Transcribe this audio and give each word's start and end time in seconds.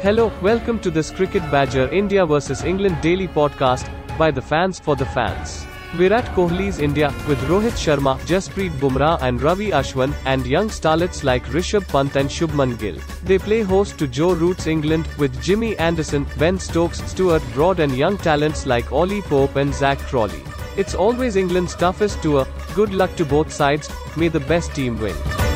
Hello, 0.00 0.30
welcome 0.40 0.78
to 0.78 0.92
this 0.92 1.10
Cricket 1.10 1.42
Badger 1.50 1.88
India 1.88 2.24
vs 2.24 2.62
England 2.62 3.00
daily 3.02 3.26
podcast 3.26 3.88
by 4.16 4.30
the 4.30 4.40
fans 4.40 4.78
for 4.78 4.94
the 4.94 5.04
fans. 5.06 5.66
Virat 5.94 6.24
Kohli's 6.36 6.78
India 6.78 7.12
with 7.26 7.40
Rohit 7.48 7.72
Sharma, 7.72 8.16
Jasprit 8.20 8.70
Bumrah 8.78 9.20
and 9.22 9.42
Ravi 9.42 9.72
Ashwin 9.72 10.14
and 10.24 10.46
young 10.46 10.68
starlets 10.68 11.24
like 11.24 11.44
Rishabh 11.46 11.88
Pant 11.88 12.14
and 12.14 12.30
Shubman 12.30 12.78
Gill. 12.78 13.00
They 13.24 13.40
play 13.40 13.62
host 13.62 13.98
to 13.98 14.06
Joe 14.06 14.34
Root's 14.34 14.68
England 14.68 15.08
with 15.18 15.42
Jimmy 15.42 15.76
Anderson, 15.78 16.28
Ben 16.38 16.60
Stokes, 16.60 17.02
Stuart 17.10 17.42
Broad 17.52 17.80
and 17.80 17.96
young 17.96 18.18
talents 18.18 18.66
like 18.66 18.92
Ollie 18.92 19.22
Pope 19.22 19.56
and 19.56 19.74
Zak 19.74 19.98
Crawley. 19.98 20.44
It's 20.76 20.94
always 20.94 21.34
England's 21.34 21.74
toughest 21.74 22.22
tour. 22.22 22.46
Good 22.72 22.94
luck 22.94 23.16
to 23.16 23.24
both 23.24 23.52
sides. 23.52 23.90
May 24.16 24.28
the 24.28 24.46
best 24.54 24.72
team 24.76 24.96
win. 25.00 25.47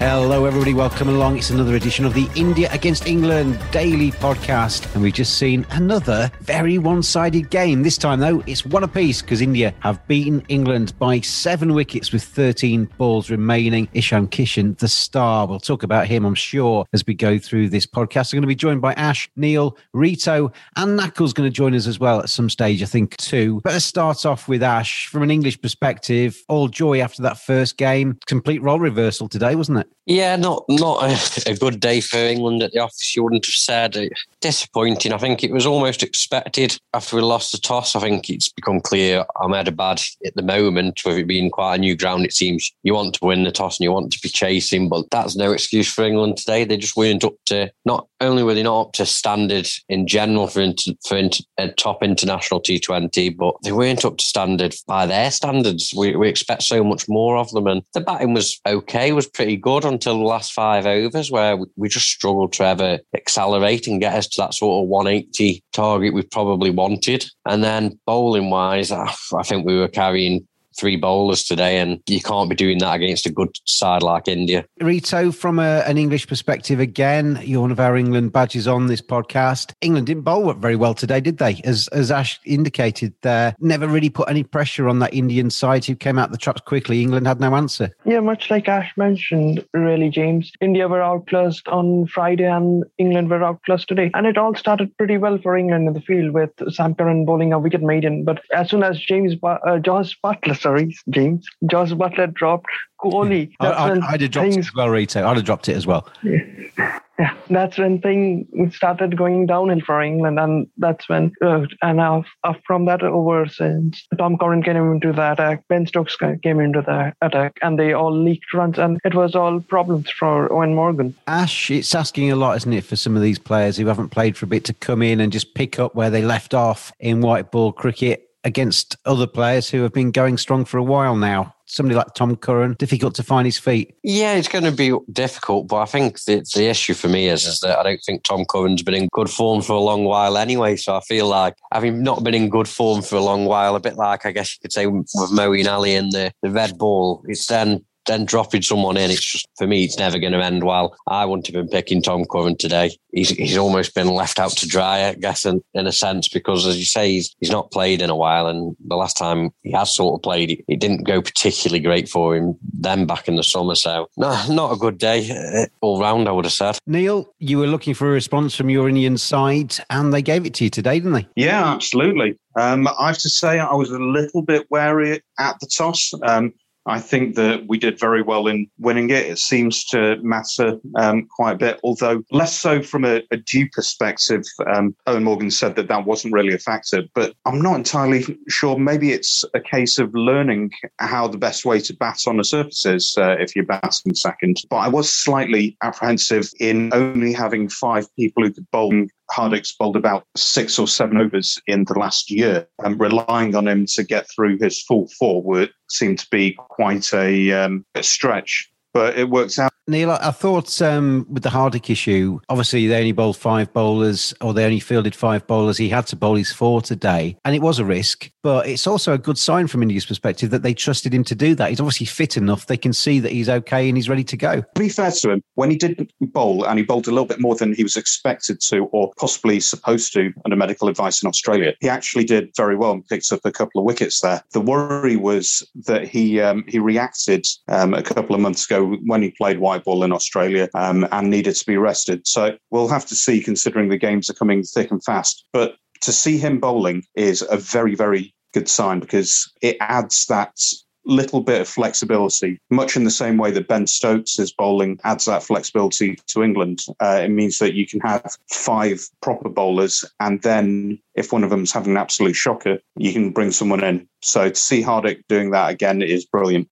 Hello, 0.00 0.46
everybody. 0.46 0.72
Welcome 0.72 1.10
along. 1.10 1.36
It's 1.36 1.50
another 1.50 1.76
edition 1.76 2.06
of 2.06 2.14
the 2.14 2.26
India 2.34 2.70
Against 2.72 3.06
England 3.06 3.60
daily 3.70 4.12
podcast. 4.12 4.90
And 4.94 5.02
we've 5.02 5.12
just 5.12 5.36
seen 5.36 5.66
another 5.72 6.30
very 6.40 6.78
one 6.78 7.02
sided 7.02 7.50
game. 7.50 7.82
This 7.82 7.98
time, 7.98 8.18
though, 8.18 8.42
it's 8.46 8.64
one 8.64 8.82
apiece 8.82 9.20
because 9.20 9.42
India 9.42 9.74
have 9.80 10.00
beaten 10.08 10.42
England 10.48 10.98
by 10.98 11.20
seven 11.20 11.74
wickets 11.74 12.12
with 12.12 12.22
13 12.22 12.86
balls 12.96 13.28
remaining. 13.28 13.90
Ishan 13.92 14.28
Kishan, 14.28 14.78
the 14.78 14.88
star. 14.88 15.46
We'll 15.46 15.60
talk 15.60 15.82
about 15.82 16.06
him, 16.06 16.24
I'm 16.24 16.34
sure, 16.34 16.86
as 16.94 17.04
we 17.06 17.12
go 17.12 17.38
through 17.38 17.68
this 17.68 17.84
podcast. 17.84 18.32
I'm 18.32 18.38
going 18.38 18.44
to 18.44 18.48
be 18.48 18.54
joined 18.54 18.80
by 18.80 18.94
Ash, 18.94 19.28
Neil, 19.36 19.76
Rito, 19.92 20.50
and 20.76 20.98
Nakul's 20.98 21.34
going 21.34 21.46
to 21.46 21.54
join 21.54 21.74
us 21.74 21.86
as 21.86 22.00
well 22.00 22.20
at 22.20 22.30
some 22.30 22.48
stage, 22.48 22.82
I 22.82 22.86
think, 22.86 23.18
too. 23.18 23.60
But 23.64 23.74
let's 23.74 23.84
start 23.84 24.24
off 24.24 24.48
with 24.48 24.62
Ash. 24.62 25.08
From 25.08 25.22
an 25.22 25.30
English 25.30 25.60
perspective, 25.60 26.42
all 26.48 26.68
joy 26.68 27.02
after 27.02 27.20
that 27.20 27.38
first 27.38 27.76
game. 27.76 28.18
Complete 28.24 28.62
role 28.62 28.80
reversal 28.80 29.28
today, 29.28 29.54
wasn't 29.54 29.76
it? 29.80 29.89
Yeah, 30.06 30.34
not 30.34 30.64
not 30.68 31.04
a, 31.04 31.50
a, 31.52 31.56
good 31.56 31.78
day 31.78 32.00
for 32.00 32.16
England 32.16 32.62
at 32.62 32.72
the 32.72 32.80
office. 32.80 33.14
You 33.14 33.22
wouldn't 33.22 33.46
have 33.46 33.54
said 33.54 33.96
disappointing. 34.40 35.12
I 35.12 35.18
think 35.18 35.44
it 35.44 35.52
was 35.52 35.66
almost 35.66 36.02
expected 36.02 36.76
after 36.94 37.14
we 37.14 37.22
lost 37.22 37.52
the 37.52 37.58
toss. 37.58 37.94
I 37.94 38.00
think 38.00 38.28
it's 38.28 38.48
become 38.48 38.80
clear 38.80 39.24
I'm 39.40 39.52
Ahmedabad 39.52 40.00
at 40.24 40.34
the 40.34 40.42
moment, 40.42 41.02
with 41.04 41.18
it 41.18 41.26
being 41.26 41.50
quite 41.50 41.76
a 41.76 41.78
new 41.78 41.96
ground, 41.96 42.24
it 42.24 42.32
seems 42.32 42.72
you 42.82 42.94
want 42.94 43.14
to 43.14 43.24
win 43.24 43.44
the 43.44 43.52
toss 43.52 43.78
and 43.78 43.84
you 43.84 43.92
want 43.92 44.12
to 44.12 44.20
be 44.22 44.28
chasing, 44.28 44.88
but 44.88 45.04
that's 45.10 45.36
no 45.36 45.52
excuse 45.52 45.92
for 45.92 46.04
England 46.04 46.38
today. 46.38 46.64
They 46.64 46.76
just 46.76 46.96
weren't 46.96 47.24
up 47.24 47.34
to. 47.46 47.70
Not 47.84 48.08
only 48.20 48.42
were 48.42 48.54
they 48.54 48.62
not 48.62 48.80
up 48.80 48.92
to 48.94 49.06
standard 49.06 49.68
in 49.88 50.06
general 50.06 50.46
for 50.46 50.60
inter, 50.60 50.92
for 51.06 51.16
inter, 51.16 51.44
a 51.58 51.68
top 51.68 52.02
international 52.02 52.60
T20, 52.60 53.36
but 53.36 53.54
they 53.62 53.72
weren't 53.72 54.04
up 54.04 54.16
to 54.18 54.24
standard 54.24 54.74
by 54.86 55.06
their 55.06 55.30
standards. 55.30 55.92
We, 55.96 56.16
we 56.16 56.28
expect 56.28 56.62
so 56.62 56.82
much 56.82 57.08
more 57.08 57.36
of 57.36 57.50
them, 57.50 57.66
and 57.66 57.82
the 57.94 58.00
batting 58.00 58.34
was 58.34 58.60
okay, 58.66 59.12
was 59.12 59.26
pretty 59.26 59.56
good 59.56 59.79
until 59.84 60.18
the 60.18 60.24
last 60.24 60.52
five 60.52 60.86
overs 60.86 61.30
where 61.30 61.58
we 61.76 61.88
just 61.88 62.08
struggled 62.08 62.52
to 62.54 62.64
ever 62.64 62.98
accelerate 63.14 63.86
and 63.86 64.00
get 64.00 64.14
us 64.14 64.28
to 64.28 64.42
that 64.42 64.54
sort 64.54 64.82
of 64.82 64.88
180 64.88 65.62
target 65.72 66.14
we 66.14 66.22
probably 66.22 66.70
wanted. 66.70 67.24
And 67.46 67.64
then 67.64 67.98
bowling 68.06 68.50
wise, 68.50 68.90
I 68.92 69.12
think 69.44 69.66
we 69.66 69.76
were 69.76 69.88
carrying 69.88 70.46
three 70.76 70.96
bowlers 70.96 71.42
today, 71.42 71.78
and 71.78 72.00
you 72.06 72.20
can't 72.20 72.48
be 72.48 72.56
doing 72.56 72.78
that 72.78 72.94
against 72.94 73.26
a 73.26 73.32
good 73.32 73.56
side 73.64 74.02
like 74.02 74.28
India. 74.28 74.64
Rito, 74.80 75.32
from 75.32 75.58
a, 75.58 75.82
an 75.86 75.98
English 75.98 76.26
perspective, 76.26 76.80
again, 76.80 77.40
you're 77.42 77.60
one 77.60 77.70
of 77.70 77.80
our 77.80 77.96
England 77.96 78.32
badges 78.32 78.66
on 78.68 78.86
this 78.86 79.00
podcast. 79.00 79.72
England 79.80 80.06
didn't 80.06 80.22
bowl 80.22 80.52
very 80.54 80.76
well 80.76 80.94
today, 80.94 81.20
did 81.20 81.38
they? 81.38 81.60
As 81.64 81.88
as 81.88 82.10
Ash 82.10 82.40
indicated, 82.44 83.14
there 83.22 83.54
never 83.60 83.86
really 83.86 84.10
put 84.10 84.28
any 84.28 84.42
pressure 84.42 84.88
on 84.88 84.98
that 85.00 85.14
Indian 85.14 85.50
side 85.50 85.84
who 85.84 85.94
came 85.94 86.18
out 86.18 86.30
the 86.30 86.38
traps 86.38 86.60
quickly. 86.62 87.02
England 87.02 87.26
had 87.26 87.40
no 87.40 87.54
answer. 87.54 87.90
Yeah, 88.04 88.20
much 88.20 88.50
like 88.50 88.68
Ash 88.68 88.92
mentioned, 88.96 89.64
really, 89.74 90.08
James. 90.08 90.52
India 90.60 90.88
were 90.88 91.02
outclassed 91.02 91.68
on 91.68 92.06
Friday, 92.06 92.46
and 92.46 92.84
England 92.98 93.30
were 93.30 93.42
outclassed 93.42 93.88
today, 93.88 94.10
and 94.14 94.26
it 94.26 94.38
all 94.38 94.54
started 94.54 94.96
pretty 94.96 95.18
well 95.18 95.38
for 95.38 95.56
England 95.56 95.88
in 95.88 95.94
the 95.94 96.00
field 96.00 96.32
with 96.32 96.50
Sam 96.68 96.94
Curran 96.94 97.24
bowling 97.24 97.52
a 97.52 97.58
wicket 97.58 97.82
maiden. 97.82 98.24
But 98.24 98.42
as 98.52 98.70
soon 98.70 98.82
as 98.82 98.98
James 98.98 99.34
uh, 99.42 99.78
Josh 99.78 100.18
Buttler 100.24 100.59
sorry, 100.60 100.96
James. 101.08 101.46
Josh 101.66 101.90
Buttler 101.90 102.32
dropped 102.32 102.70
Kohli. 103.00 103.52
I, 103.60 103.66
I, 103.68 104.12
I'd 104.12 104.20
have 104.20 104.30
dropped 104.30 104.52
things, 104.52 104.56
it 104.56 104.68
as 104.68 104.74
well, 104.74 104.88
Rito. 104.88 105.26
I'd 105.26 105.36
have 105.36 105.44
dropped 105.44 105.68
it 105.68 105.76
as 105.76 105.86
well. 105.86 106.08
Yeah. 106.22 107.00
yeah, 107.18 107.34
that's 107.48 107.78
when 107.78 108.00
things 108.00 108.76
started 108.76 109.16
going 109.16 109.46
downhill 109.46 109.80
for 109.84 110.02
England, 110.02 110.38
and 110.38 110.66
that's 110.76 111.08
when 111.08 111.32
uh, 111.42 111.66
and 111.82 112.24
from 112.66 112.86
that 112.86 113.02
over 113.02 113.46
since 113.48 114.06
Tom 114.16 114.38
Curran 114.38 114.62
came 114.62 114.76
into 114.76 115.12
the 115.12 115.32
attack, 115.32 115.64
Ben 115.68 115.86
Stokes 115.86 116.16
came 116.16 116.60
into 116.60 116.82
the 116.82 117.12
attack, 117.22 117.56
and 117.62 117.78
they 117.78 117.92
all 117.92 118.16
leaked 118.16 118.52
runs, 118.54 118.78
and 118.78 118.98
it 119.04 119.14
was 119.14 119.34
all 119.34 119.60
problems 119.60 120.10
for 120.10 120.48
Eoin 120.48 120.74
Morgan. 120.74 121.14
Ash, 121.26 121.70
it's 121.70 121.94
asking 121.94 122.30
a 122.30 122.36
lot, 122.36 122.56
isn't 122.58 122.72
it, 122.72 122.84
for 122.84 122.96
some 122.96 123.16
of 123.16 123.22
these 123.22 123.38
players 123.38 123.76
who 123.76 123.86
haven't 123.86 124.10
played 124.10 124.36
for 124.36 124.46
a 124.46 124.48
bit 124.48 124.64
to 124.64 124.74
come 124.74 125.02
in 125.02 125.20
and 125.20 125.32
just 125.32 125.54
pick 125.54 125.78
up 125.78 125.94
where 125.94 126.10
they 126.10 126.22
left 126.22 126.54
off 126.54 126.92
in 127.00 127.20
white 127.20 127.50
ball 127.50 127.72
cricket 127.72 128.29
against 128.44 128.96
other 129.04 129.26
players 129.26 129.68
who 129.68 129.82
have 129.82 129.92
been 129.92 130.10
going 130.10 130.38
strong 130.38 130.64
for 130.64 130.78
a 130.78 130.82
while 130.82 131.16
now. 131.16 131.54
Somebody 131.66 131.94
like 131.94 132.14
Tom 132.14 132.36
Curran, 132.36 132.74
difficult 132.78 133.14
to 133.14 133.22
find 133.22 133.46
his 133.46 133.58
feet. 133.58 133.94
Yeah, 134.02 134.34
it's 134.34 134.48
going 134.48 134.64
to 134.64 134.72
be 134.72 134.92
difficult, 135.12 135.68
but 135.68 135.76
I 135.76 135.84
think 135.84 136.20
the, 136.24 136.44
the 136.54 136.64
issue 136.64 136.94
for 136.94 137.06
me 137.06 137.28
is, 137.28 137.46
is 137.46 137.60
that 137.60 137.78
I 137.78 137.84
don't 137.84 138.00
think 138.04 138.24
Tom 138.24 138.44
Curran's 138.44 138.82
been 138.82 138.94
in 138.94 139.08
good 139.12 139.30
form 139.30 139.62
for 139.62 139.74
a 139.74 139.80
long 139.80 140.04
while 140.04 140.36
anyway. 140.36 140.74
So 140.74 140.96
I 140.96 141.00
feel 141.00 141.28
like 141.28 141.54
having 141.72 142.02
not 142.02 142.24
been 142.24 142.34
in 142.34 142.48
good 142.48 142.66
form 142.66 143.02
for 143.02 143.16
a 143.16 143.22
long 143.22 143.44
while, 143.44 143.76
a 143.76 143.80
bit 143.80 143.96
like 143.96 144.26
I 144.26 144.32
guess 144.32 144.54
you 144.54 144.60
could 144.62 144.72
say 144.72 144.86
with 144.86 145.30
Moeen 145.32 145.70
Ali 145.70 145.94
and 145.94 146.10
the, 146.10 146.32
the 146.42 146.50
red 146.50 146.76
ball, 146.76 147.22
it's 147.28 147.46
then 147.46 147.84
then 148.10 148.24
dropping 148.24 148.62
someone 148.62 148.96
in, 148.96 149.10
it's 149.10 149.24
just 149.24 149.48
for 149.56 149.66
me, 149.66 149.84
it's 149.84 149.98
never 149.98 150.18
going 150.18 150.32
to 150.32 150.44
end 150.44 150.64
well. 150.64 150.96
I 151.06 151.24
wouldn't 151.24 151.46
have 151.46 151.54
been 151.54 151.68
picking 151.68 152.02
Tom 152.02 152.24
Curran 152.24 152.56
today. 152.56 152.90
He's 153.12 153.30
he's 153.30 153.56
almost 153.56 153.94
been 153.94 154.08
left 154.08 154.38
out 154.38 154.52
to 154.52 154.68
dry, 154.68 155.08
I 155.08 155.14
guess, 155.14 155.46
in, 155.46 155.62
in 155.74 155.86
a 155.86 155.92
sense, 155.92 156.28
because 156.28 156.66
as 156.66 156.78
you 156.78 156.84
say, 156.84 157.12
he's 157.12 157.34
he's 157.40 157.50
not 157.50 157.70
played 157.70 158.02
in 158.02 158.10
a 158.10 158.16
while, 158.16 158.48
and 158.48 158.76
the 158.86 158.96
last 158.96 159.16
time 159.16 159.50
he 159.62 159.72
has 159.72 159.94
sort 159.94 160.18
of 160.18 160.22
played, 160.22 160.50
it, 160.50 160.64
it 160.68 160.80
didn't 160.80 161.04
go 161.04 161.22
particularly 161.22 161.80
great 161.80 162.08
for 162.08 162.36
him. 162.36 162.56
Then 162.72 163.06
back 163.06 163.28
in 163.28 163.36
the 163.36 163.44
summer, 163.44 163.74
so 163.74 164.08
no, 164.16 164.30
not 164.48 164.72
a 164.72 164.76
good 164.76 164.98
day 164.98 165.30
uh, 165.30 165.66
all 165.80 166.00
round. 166.00 166.28
I 166.28 166.32
would 166.32 166.44
have 166.44 166.52
said. 166.52 166.78
Neil, 166.86 167.32
you 167.38 167.58
were 167.58 167.66
looking 167.66 167.94
for 167.94 168.08
a 168.08 168.12
response 168.12 168.56
from 168.56 168.70
your 168.70 168.88
Indian 168.88 169.18
side, 169.18 169.74
and 169.88 170.12
they 170.12 170.22
gave 170.22 170.46
it 170.46 170.54
to 170.54 170.64
you 170.64 170.70
today, 170.70 170.98
didn't 170.98 171.12
they? 171.12 171.28
Yeah, 171.36 171.72
absolutely. 171.72 172.36
Um, 172.56 172.88
I 172.98 173.08
have 173.08 173.18
to 173.18 173.30
say, 173.30 173.60
I 173.60 173.74
was 173.74 173.90
a 173.90 173.98
little 173.98 174.42
bit 174.42 174.66
wary 174.70 175.22
at 175.38 175.60
the 175.60 175.66
toss. 175.66 176.12
Um, 176.22 176.52
I 176.90 176.98
think 176.98 177.36
that 177.36 177.66
we 177.68 177.78
did 177.78 177.98
very 177.98 178.20
well 178.20 178.48
in 178.48 178.68
winning 178.78 179.10
it. 179.10 179.26
It 179.26 179.38
seems 179.38 179.84
to 179.86 180.16
matter 180.22 180.78
um, 180.96 181.26
quite 181.26 181.52
a 181.52 181.58
bit, 181.58 181.80
although 181.84 182.22
less 182.32 182.58
so 182.58 182.82
from 182.82 183.04
a, 183.04 183.22
a 183.30 183.36
dew 183.36 183.68
perspective. 183.70 184.42
Um, 184.74 184.96
Eoin 185.06 185.22
Morgan 185.22 185.50
said 185.50 185.76
that 185.76 185.88
that 185.88 186.04
wasn't 186.04 186.34
really 186.34 186.52
a 186.52 186.58
factor, 186.58 187.04
but 187.14 187.34
I'm 187.46 187.60
not 187.60 187.76
entirely 187.76 188.24
sure. 188.48 188.76
Maybe 188.76 189.12
it's 189.12 189.44
a 189.54 189.60
case 189.60 189.98
of 189.98 190.12
learning 190.14 190.72
how 190.98 191.28
the 191.28 191.38
best 191.38 191.64
way 191.64 191.80
to 191.80 191.94
bat 191.94 192.18
on 192.26 192.38
the 192.38 192.44
surface 192.44 192.84
is 192.84 193.14
uh, 193.16 193.36
if 193.38 193.54
you're 193.54 193.64
batting 193.64 194.14
second. 194.14 194.62
But 194.68 194.78
I 194.78 194.88
was 194.88 195.14
slightly 195.14 195.76
apprehensive 195.82 196.50
in 196.58 196.90
only 196.92 197.32
having 197.32 197.68
five 197.68 198.06
people 198.16 198.42
who 198.42 198.52
could 198.52 198.70
bowl 198.72 199.06
Hardik's 199.30 199.72
bowled 199.72 199.96
about 199.96 200.24
six 200.36 200.78
or 200.78 200.88
seven 200.88 201.18
overs 201.18 201.60
in 201.66 201.84
the 201.84 201.98
last 201.98 202.30
year, 202.30 202.66
and 202.84 203.00
relying 203.00 203.54
on 203.54 203.68
him 203.68 203.86
to 203.94 204.02
get 204.02 204.26
through 204.30 204.58
his 204.58 204.82
full 204.82 205.08
four 205.18 205.42
would 205.42 205.70
seem 205.88 206.16
to 206.16 206.26
be 206.30 206.56
quite 206.68 207.12
a, 207.12 207.52
um, 207.52 207.84
a 207.94 208.02
stretch. 208.02 208.70
But 208.92 209.18
it 209.18 209.28
works 209.28 209.58
out 209.58 209.70
Neil, 209.90 210.12
I 210.12 210.30
thought 210.30 210.80
um, 210.82 211.26
with 211.28 211.42
the 211.42 211.48
Hardik 211.48 211.90
issue, 211.90 212.38
obviously 212.48 212.86
they 212.86 212.98
only 212.98 213.10
bowled 213.10 213.36
five 213.36 213.72
bowlers 213.72 214.32
or 214.40 214.54
they 214.54 214.64
only 214.64 214.78
fielded 214.78 215.16
five 215.16 215.44
bowlers. 215.48 215.76
He 215.76 215.88
had 215.88 216.06
to 216.08 216.16
bowl 216.16 216.36
his 216.36 216.52
four 216.52 216.80
today, 216.80 217.36
and 217.44 217.56
it 217.56 217.60
was 217.60 217.80
a 217.80 217.84
risk. 217.84 218.30
But 218.42 218.68
it's 218.68 218.86
also 218.86 219.12
a 219.12 219.18
good 219.18 219.36
sign 219.36 219.66
from 219.66 219.82
India's 219.82 220.06
perspective 220.06 220.50
that 220.50 220.62
they 220.62 220.74
trusted 220.74 221.12
him 221.12 221.24
to 221.24 221.34
do 221.34 221.56
that. 221.56 221.70
He's 221.70 221.80
obviously 221.80 222.06
fit 222.06 222.36
enough; 222.36 222.66
they 222.66 222.76
can 222.76 222.92
see 222.92 223.18
that 223.18 223.32
he's 223.32 223.48
okay 223.48 223.88
and 223.88 223.98
he's 223.98 224.08
ready 224.08 224.22
to 224.24 224.36
go. 224.36 224.60
To 224.60 224.80
be 224.80 224.88
fair 224.88 225.10
to 225.10 225.30
him, 225.32 225.42
when 225.54 225.70
he 225.70 225.76
did 225.76 226.12
bowl 226.20 226.64
and 226.64 226.78
he 226.78 226.84
bowled 226.84 227.08
a 227.08 227.10
little 227.10 227.26
bit 227.26 227.40
more 227.40 227.56
than 227.56 227.74
he 227.74 227.82
was 227.82 227.96
expected 227.96 228.60
to, 228.68 228.84
or 228.92 229.10
possibly 229.18 229.58
supposed 229.58 230.12
to, 230.12 230.32
under 230.44 230.56
medical 230.56 230.88
advice 230.88 231.20
in 231.20 231.28
Australia, 231.28 231.74
he 231.80 231.88
actually 231.88 232.24
did 232.24 232.50
very 232.56 232.76
well 232.76 232.92
and 232.92 233.06
picked 233.08 233.32
up 233.32 233.40
a 233.44 233.50
couple 233.50 233.80
of 233.80 233.84
wickets 233.84 234.20
there. 234.20 234.40
The 234.52 234.60
worry 234.60 235.16
was 235.16 235.68
that 235.86 236.06
he 236.06 236.40
um, 236.40 236.64
he 236.68 236.78
reacted 236.78 237.44
um, 237.68 237.92
a 237.92 238.02
couple 238.02 238.36
of 238.36 238.40
months 238.40 238.66
ago 238.70 238.79
when 238.84 239.22
he 239.22 239.30
played 239.30 239.58
white 239.58 239.84
ball 239.84 240.04
in 240.04 240.12
Australia 240.12 240.68
um, 240.74 241.06
and 241.12 241.30
needed 241.30 241.54
to 241.56 241.66
be 241.66 241.76
rested. 241.76 242.26
So 242.26 242.56
we'll 242.70 242.88
have 242.88 243.06
to 243.06 243.16
see, 243.16 243.42
considering 243.42 243.88
the 243.88 243.98
games 243.98 244.30
are 244.30 244.34
coming 244.34 244.62
thick 244.62 244.90
and 244.90 245.02
fast. 245.02 245.44
But 245.52 245.76
to 246.02 246.12
see 246.12 246.38
him 246.38 246.60
bowling 246.60 247.04
is 247.14 247.44
a 247.50 247.56
very, 247.56 247.94
very 247.94 248.34
good 248.52 248.68
sign 248.68 249.00
because 249.00 249.50
it 249.62 249.76
adds 249.80 250.26
that 250.26 250.56
little 251.04 251.40
bit 251.40 251.60
of 251.60 251.68
flexibility, 251.68 252.58
much 252.70 252.96
in 252.96 253.04
the 253.04 253.10
same 253.10 253.36
way 253.36 253.50
that 253.50 253.68
Ben 253.68 253.86
Stokes' 253.86 254.38
is 254.38 254.52
bowling 254.52 254.98
adds 255.04 255.24
that 255.24 255.42
flexibility 255.42 256.16
to 256.28 256.42
England. 256.42 256.82
Uh, 257.00 257.20
it 257.24 257.30
means 257.30 257.58
that 257.58 257.74
you 257.74 257.86
can 257.86 258.00
have 258.00 258.36
five 258.50 259.06
proper 259.22 259.48
bowlers, 259.48 260.04
and 260.20 260.42
then 260.42 260.98
if 261.14 261.32
one 261.32 261.44
of 261.44 261.50
them's 261.50 261.72
having 261.72 261.92
an 261.92 261.96
absolute 261.96 262.36
shocker, 262.36 262.78
you 262.96 263.12
can 263.12 263.30
bring 263.30 263.50
someone 263.50 263.82
in. 263.82 264.06
So 264.22 264.50
to 264.50 264.54
see 264.54 264.82
Hardik 264.82 265.22
doing 265.28 265.50
that 265.50 265.70
again 265.70 266.02
is 266.02 266.26
brilliant. 266.26 266.68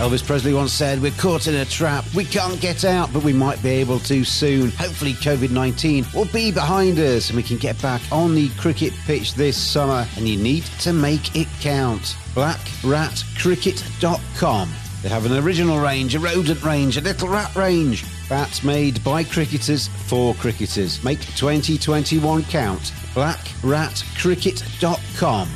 Elvis 0.00 0.26
Presley 0.26 0.54
once 0.54 0.72
said, 0.72 1.02
We're 1.02 1.12
caught 1.12 1.46
in 1.46 1.56
a 1.56 1.66
trap. 1.66 2.06
We 2.14 2.24
can't 2.24 2.58
get 2.58 2.86
out, 2.86 3.12
but 3.12 3.22
we 3.22 3.34
might 3.34 3.62
be 3.62 3.68
able 3.68 3.98
to 3.98 4.24
soon. 4.24 4.70
Hopefully, 4.70 5.12
COVID 5.12 5.50
19 5.50 6.06
will 6.14 6.24
be 6.24 6.50
behind 6.50 6.98
us 6.98 7.28
and 7.28 7.36
we 7.36 7.42
can 7.42 7.58
get 7.58 7.82
back 7.82 8.00
on 8.10 8.34
the 8.34 8.48
cricket 8.56 8.94
pitch 9.04 9.34
this 9.34 9.58
summer. 9.58 10.06
And 10.16 10.26
you 10.26 10.38
need 10.38 10.64
to 10.80 10.94
make 10.94 11.36
it 11.36 11.48
count. 11.60 12.16
BlackRatCricket.com. 12.34 14.70
They 15.02 15.10
have 15.10 15.26
an 15.26 15.36
original 15.36 15.78
range, 15.78 16.14
a 16.14 16.18
rodent 16.18 16.64
range, 16.64 16.96
a 16.96 17.02
little 17.02 17.28
rat 17.28 17.54
range. 17.54 18.06
Bats 18.30 18.64
made 18.64 19.04
by 19.04 19.22
cricketers 19.22 19.88
for 20.06 20.32
cricketers. 20.36 21.04
Make 21.04 21.20
2021 21.36 22.44
count. 22.44 22.94
BlackRatCricket.com. 23.12 25.48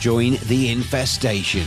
Join 0.00 0.36
the 0.48 0.68
infestation. 0.68 1.64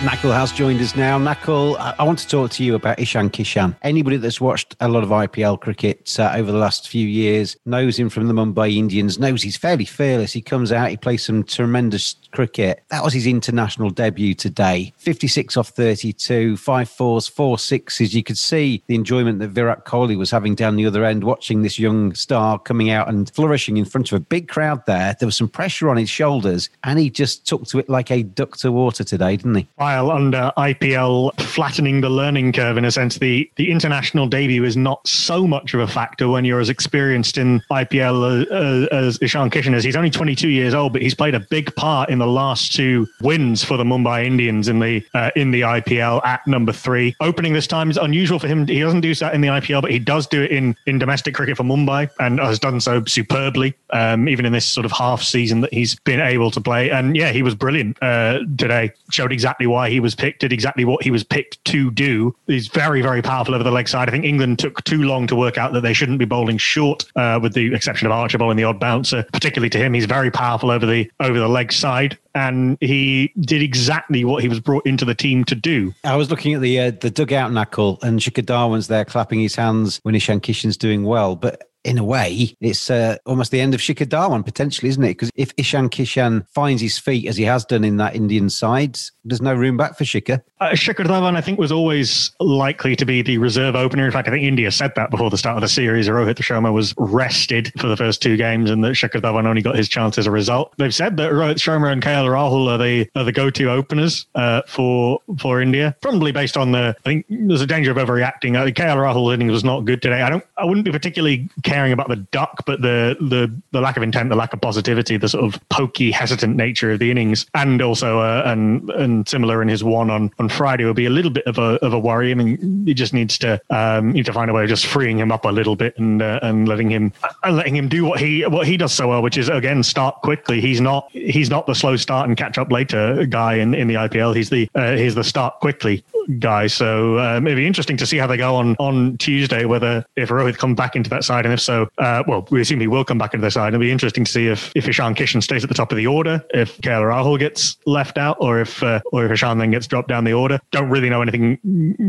Nakul 0.00 0.32
has 0.32 0.50
joined 0.50 0.80
us 0.80 0.96
now. 0.96 1.18
Nakul, 1.18 1.76
I 1.78 2.02
want 2.02 2.18
to 2.20 2.26
talk 2.26 2.52
to 2.52 2.64
you 2.64 2.74
about 2.74 2.98
Ishan 2.98 3.28
Kishan. 3.28 3.76
Anybody 3.82 4.16
that's 4.16 4.40
watched 4.40 4.74
a 4.80 4.88
lot 4.88 5.02
of 5.02 5.10
IPL 5.10 5.60
cricket 5.60 6.18
uh, 6.18 6.32
over 6.34 6.50
the 6.50 6.56
last 6.56 6.88
few 6.88 7.06
years 7.06 7.54
knows 7.66 7.98
him 7.98 8.08
from 8.08 8.26
the 8.26 8.32
Mumbai 8.32 8.74
Indians, 8.74 9.18
knows 9.18 9.42
he's 9.42 9.58
fairly 9.58 9.84
fearless. 9.84 10.32
He 10.32 10.40
comes 10.40 10.72
out, 10.72 10.88
he 10.88 10.96
plays 10.96 11.22
some 11.22 11.44
tremendous 11.44 12.14
cricket. 12.32 12.82
That 12.88 13.04
was 13.04 13.12
his 13.12 13.26
international 13.26 13.90
debut 13.90 14.34
today. 14.34 14.92
56 14.98 15.56
off 15.56 15.68
32, 15.68 16.56
five 16.56 16.88
fours, 16.88 17.26
four 17.26 17.58
sixes. 17.58 18.14
You 18.14 18.22
could 18.22 18.38
see 18.38 18.82
the 18.86 18.94
enjoyment 18.94 19.38
that 19.40 19.48
Virat 19.48 19.84
Kohli 19.84 20.16
was 20.16 20.30
having 20.30 20.54
down 20.54 20.76
the 20.76 20.86
other 20.86 21.04
end, 21.04 21.24
watching 21.24 21.62
this 21.62 21.78
young 21.78 22.14
star 22.14 22.58
coming 22.58 22.90
out 22.90 23.08
and 23.08 23.30
flourishing 23.34 23.76
in 23.76 23.84
front 23.84 24.10
of 24.12 24.16
a 24.16 24.20
big 24.20 24.48
crowd 24.48 24.84
there. 24.86 25.16
There 25.18 25.26
was 25.26 25.36
some 25.36 25.48
pressure 25.48 25.88
on 25.88 25.96
his 25.96 26.10
shoulders, 26.10 26.70
and 26.84 26.98
he 26.98 27.10
just 27.10 27.46
took 27.46 27.66
to 27.68 27.78
it 27.78 27.88
like 27.88 28.10
a 28.10 28.22
duck 28.22 28.56
to 28.58 28.72
water 28.72 29.04
today, 29.04 29.36
didn't 29.36 29.54
he? 29.54 29.66
while 29.90 30.12
under 30.12 30.52
IPL 30.56 31.34
flattening 31.40 32.00
the 32.00 32.08
learning 32.08 32.52
curve 32.52 32.76
in 32.76 32.84
a 32.84 32.92
sense, 32.92 33.18
the, 33.18 33.50
the 33.56 33.72
international 33.72 34.28
debut 34.28 34.62
is 34.62 34.76
not 34.76 35.04
so 35.04 35.48
much 35.48 35.74
of 35.74 35.80
a 35.80 35.88
factor 35.88 36.28
when 36.28 36.44
you're 36.44 36.60
as 36.60 36.68
experienced 36.68 37.36
in 37.36 37.60
IPL 37.72 38.46
uh, 38.52 38.94
as 38.94 39.18
Ishan 39.20 39.50
Kishan 39.50 39.74
is. 39.74 39.82
He's 39.82 39.96
only 39.96 40.10
22 40.10 40.48
years 40.48 40.74
old, 40.74 40.92
but 40.92 41.02
he's 41.02 41.14
played 41.14 41.34
a 41.34 41.40
big 41.40 41.74
part 41.74 42.08
in 42.08 42.19
the 42.20 42.26
last 42.26 42.72
two 42.72 43.08
wins 43.20 43.64
for 43.64 43.76
the 43.76 43.84
Mumbai 43.84 44.24
Indians 44.24 44.68
in 44.68 44.78
the 44.78 45.04
uh, 45.14 45.30
in 45.36 45.50
the 45.50 45.62
IPL 45.62 46.24
at 46.24 46.46
number 46.46 46.72
three. 46.72 47.14
Opening 47.20 47.52
this 47.52 47.66
time 47.66 47.90
is 47.90 47.96
unusual 47.96 48.38
for 48.38 48.46
him. 48.46 48.66
He 48.66 48.80
doesn't 48.80 49.00
do 49.00 49.14
that 49.16 49.34
in 49.34 49.40
the 49.40 49.48
IPL, 49.48 49.82
but 49.82 49.90
he 49.90 49.98
does 49.98 50.26
do 50.26 50.42
it 50.42 50.50
in, 50.50 50.76
in 50.86 50.98
domestic 50.98 51.34
cricket 51.34 51.56
for 51.56 51.64
Mumbai 51.64 52.10
and 52.18 52.38
has 52.38 52.58
done 52.58 52.80
so 52.80 53.04
superbly, 53.06 53.74
um, 53.90 54.28
even 54.28 54.44
in 54.44 54.52
this 54.52 54.66
sort 54.66 54.84
of 54.84 54.92
half 54.92 55.22
season 55.22 55.60
that 55.62 55.72
he's 55.72 55.94
been 55.96 56.20
able 56.20 56.50
to 56.50 56.60
play. 56.60 56.90
And 56.90 57.16
yeah, 57.16 57.30
he 57.30 57.42
was 57.42 57.54
brilliant 57.54 58.00
uh, 58.02 58.40
today. 58.56 58.92
Showed 59.10 59.32
exactly 59.32 59.66
why 59.66 59.90
he 59.90 60.00
was 60.00 60.14
picked, 60.14 60.40
did 60.40 60.52
exactly 60.52 60.84
what 60.84 61.02
he 61.02 61.10
was 61.10 61.24
picked 61.24 61.64
to 61.66 61.90
do. 61.90 62.34
He's 62.46 62.68
very, 62.68 63.02
very 63.02 63.22
powerful 63.22 63.54
over 63.54 63.64
the 63.64 63.70
leg 63.70 63.88
side. 63.88 64.08
I 64.08 64.12
think 64.12 64.24
England 64.24 64.58
took 64.58 64.82
too 64.84 65.02
long 65.02 65.26
to 65.26 65.36
work 65.36 65.58
out 65.58 65.72
that 65.72 65.82
they 65.82 65.92
shouldn't 65.92 66.18
be 66.18 66.24
bowling 66.24 66.58
short, 66.58 67.04
uh, 67.16 67.38
with 67.42 67.54
the 67.54 67.74
exception 67.74 68.06
of 68.06 68.12
Archer 68.12 68.38
and 68.48 68.58
the 68.58 68.64
odd 68.64 68.80
bouncer. 68.80 69.24
Particularly 69.32 69.70
to 69.70 69.78
him, 69.78 69.92
he's 69.92 70.06
very 70.06 70.30
powerful 70.30 70.70
over 70.70 70.86
the 70.86 71.10
over 71.20 71.38
the 71.38 71.48
leg 71.48 71.72
side, 71.72 72.09
and 72.34 72.76
he 72.80 73.32
did 73.40 73.62
exactly 73.62 74.24
what 74.24 74.42
he 74.42 74.48
was 74.48 74.60
brought 74.60 74.86
into 74.86 75.04
the 75.04 75.14
team 75.14 75.44
to 75.44 75.54
do. 75.54 75.92
I 76.04 76.16
was 76.16 76.30
looking 76.30 76.54
at 76.54 76.60
the 76.60 76.78
uh, 76.80 76.90
the 76.92 77.10
dugout 77.10 77.50
Nakul, 77.50 78.02
and 78.02 78.20
Shikhar 78.20 78.44
Dhawan's 78.44 78.88
there 78.88 79.04
clapping 79.04 79.40
his 79.40 79.54
hands 79.54 80.00
when 80.02 80.14
Ishan 80.14 80.40
Kishan's 80.40 80.76
doing 80.76 81.04
well, 81.04 81.36
but 81.36 81.69
in 81.84 81.96
a 81.98 82.04
way, 82.04 82.54
it's 82.60 82.90
uh, 82.90 83.16
almost 83.24 83.50
the 83.50 83.60
end 83.60 83.74
of 83.74 83.80
Shikhar 83.80 84.06
Dhawan 84.06 84.44
potentially, 84.44 84.88
isn't 84.90 85.02
it? 85.02 85.08
Because 85.08 85.30
if 85.34 85.52
Ishan 85.56 85.88
Kishan 85.88 86.46
finds 86.48 86.82
his 86.82 86.98
feet 86.98 87.26
as 87.26 87.36
he 87.36 87.44
has 87.44 87.64
done 87.64 87.84
in 87.84 87.96
that 87.96 88.14
Indian 88.14 88.50
side, 88.50 88.98
there's 89.24 89.40
no 89.40 89.54
room 89.54 89.76
back 89.76 89.96
for 89.96 90.04
Shikhar. 90.04 90.42
Uh, 90.60 90.70
Shikhar 90.70 91.06
Dhawan, 91.06 91.36
I 91.36 91.40
think, 91.40 91.58
was 91.58 91.72
always 91.72 92.32
likely 92.38 92.96
to 92.96 93.06
be 93.06 93.22
the 93.22 93.38
reserve 93.38 93.76
opener. 93.76 94.04
In 94.04 94.12
fact, 94.12 94.28
I 94.28 94.30
think 94.30 94.44
India 94.44 94.70
said 94.70 94.92
that 94.96 95.10
before 95.10 95.30
the 95.30 95.38
start 95.38 95.56
of 95.56 95.62
the 95.62 95.68
series. 95.68 96.08
Rohit 96.08 96.34
Sharma 96.36 96.72
was 96.72 96.94
rested 96.98 97.72
for 97.80 97.86
the 97.86 97.96
first 97.96 98.20
two 98.20 98.36
games, 98.36 98.70
and 98.70 98.84
that 98.84 98.92
Shikhar 98.92 99.22
Dhawan 99.22 99.46
only 99.46 99.62
got 99.62 99.76
his 99.76 99.88
chance 99.88 100.18
as 100.18 100.26
a 100.26 100.30
result. 100.30 100.74
They've 100.76 100.94
said 100.94 101.16
that 101.16 101.32
Rohit 101.32 101.56
Sharma 101.56 101.90
and 101.92 102.02
KL 102.02 102.26
Rahul 102.26 102.68
are 102.68 102.78
the 102.78 103.08
are 103.14 103.24
the 103.24 103.32
go-to 103.32 103.70
openers 103.70 104.26
uh, 104.34 104.62
for 104.66 105.20
for 105.38 105.62
India, 105.62 105.96
probably 106.02 106.32
based 106.32 106.58
on 106.58 106.72
the. 106.72 106.94
I 106.98 107.02
think 107.08 107.26
there's 107.30 107.62
a 107.62 107.66
danger 107.66 107.90
of 107.90 107.96
overreacting. 107.96 108.56
Uh, 108.56 108.66
KL 108.66 108.96
Rahul 108.96 109.32
innings 109.32 109.52
was 109.52 109.64
not 109.64 109.86
good 109.86 110.02
today. 110.02 110.20
I 110.20 110.28
don't. 110.28 110.44
I 110.58 110.66
wouldn't 110.66 110.84
be 110.84 110.90
particularly 110.92 111.48
caring 111.70 111.92
about 111.92 112.08
the 112.08 112.16
duck, 112.16 112.64
but 112.66 112.82
the 112.82 113.16
the 113.20 113.52
the 113.70 113.80
lack 113.80 113.96
of 113.96 114.02
intent, 114.02 114.28
the 114.28 114.36
lack 114.36 114.52
of 114.52 114.60
positivity, 114.60 115.16
the 115.16 115.28
sort 115.28 115.44
of 115.44 115.68
pokey, 115.68 116.10
hesitant 116.10 116.56
nature 116.56 116.90
of 116.90 116.98
the 116.98 117.10
innings, 117.10 117.46
and 117.54 117.80
also 117.80 118.18
uh, 118.18 118.42
and 118.44 118.90
and 118.90 119.28
similar 119.28 119.62
in 119.62 119.68
his 119.68 119.84
one 119.84 120.10
on 120.10 120.32
on 120.40 120.48
Friday 120.48 120.84
will 120.84 120.94
be 120.94 121.06
a 121.06 121.10
little 121.10 121.30
bit 121.30 121.46
of 121.46 121.58
a 121.58 121.78
of 121.86 121.92
a 121.92 121.98
worry. 121.98 122.32
I 122.32 122.34
mean, 122.34 122.84
he 122.84 122.92
just 122.92 123.14
needs 123.14 123.38
to 123.38 123.60
um, 123.70 124.10
need 124.12 124.26
to 124.26 124.32
find 124.32 124.50
a 124.50 124.54
way 124.54 124.64
of 124.64 124.68
just 124.68 124.86
freeing 124.86 125.18
him 125.18 125.30
up 125.30 125.44
a 125.44 125.48
little 125.48 125.76
bit 125.76 125.96
and 125.96 126.20
uh, 126.20 126.40
and 126.42 126.66
letting 126.66 126.90
him 126.90 127.12
and 127.44 127.56
letting 127.56 127.76
him 127.76 127.88
do 127.88 128.04
what 128.04 128.18
he 128.18 128.44
what 128.46 128.66
he 128.66 128.76
does 128.76 128.92
so 128.92 129.08
well, 129.08 129.22
which 129.22 129.38
is 129.38 129.48
again 129.48 129.84
start 129.84 130.16
quickly. 130.22 130.60
He's 130.60 130.80
not 130.80 131.08
he's 131.12 131.50
not 131.50 131.66
the 131.68 131.74
slow 131.74 131.94
start 131.96 132.28
and 132.28 132.36
catch 132.36 132.58
up 132.58 132.72
later 132.72 133.26
guy 133.26 133.54
in, 133.54 133.74
in 133.74 133.86
the 133.86 133.94
IPL. 133.94 134.34
He's 134.34 134.50
the 134.50 134.68
uh, 134.74 134.96
he's 134.96 135.14
the 135.14 135.24
start 135.24 135.60
quickly 135.60 136.02
guy. 136.40 136.66
So 136.66 137.18
um, 137.18 137.46
it'd 137.46 137.56
be 137.56 137.66
interesting 137.66 137.96
to 137.98 138.06
see 138.06 138.16
how 138.16 138.26
they 138.26 138.36
go 138.36 138.56
on 138.56 138.74
on 138.76 139.18
Tuesday. 139.18 139.64
Whether 139.64 140.04
if 140.16 140.30
Rohit 140.30 140.58
comes 140.58 140.76
back 140.76 140.96
into 140.96 141.10
that 141.10 141.22
side, 141.22 141.44
and 141.44 141.54
if 141.54 141.59
so, 141.60 141.88
uh, 141.98 142.22
well, 142.26 142.46
we 142.50 142.60
assume 142.60 142.80
he 142.80 142.86
will 142.86 143.04
come 143.04 143.18
back 143.18 143.34
into 143.34 143.46
the 143.46 143.50
side. 143.50 143.68
It'll 143.68 143.80
be 143.80 143.90
interesting 143.90 144.24
to 144.24 144.30
see 144.30 144.48
if 144.48 144.72
if 144.74 144.88
Ishan 144.88 145.14
Kishan 145.14 145.42
stays 145.42 145.62
at 145.62 145.68
the 145.68 145.74
top 145.74 145.92
of 145.92 145.96
the 145.96 146.06
order, 146.06 146.44
if 146.50 146.78
KL 146.78 147.02
Rahul 147.02 147.38
gets 147.38 147.76
left 147.86 148.18
out, 148.18 148.36
or 148.40 148.60
if 148.60 148.82
uh, 148.82 149.00
or 149.12 149.26
if 149.26 149.32
Ishan 149.32 149.58
then 149.58 149.70
gets 149.70 149.86
dropped 149.86 150.08
down 150.08 150.24
the 150.24 150.32
order. 150.32 150.60
Don't 150.70 150.90
really 150.90 151.10
know 151.10 151.22
anything. 151.22 151.58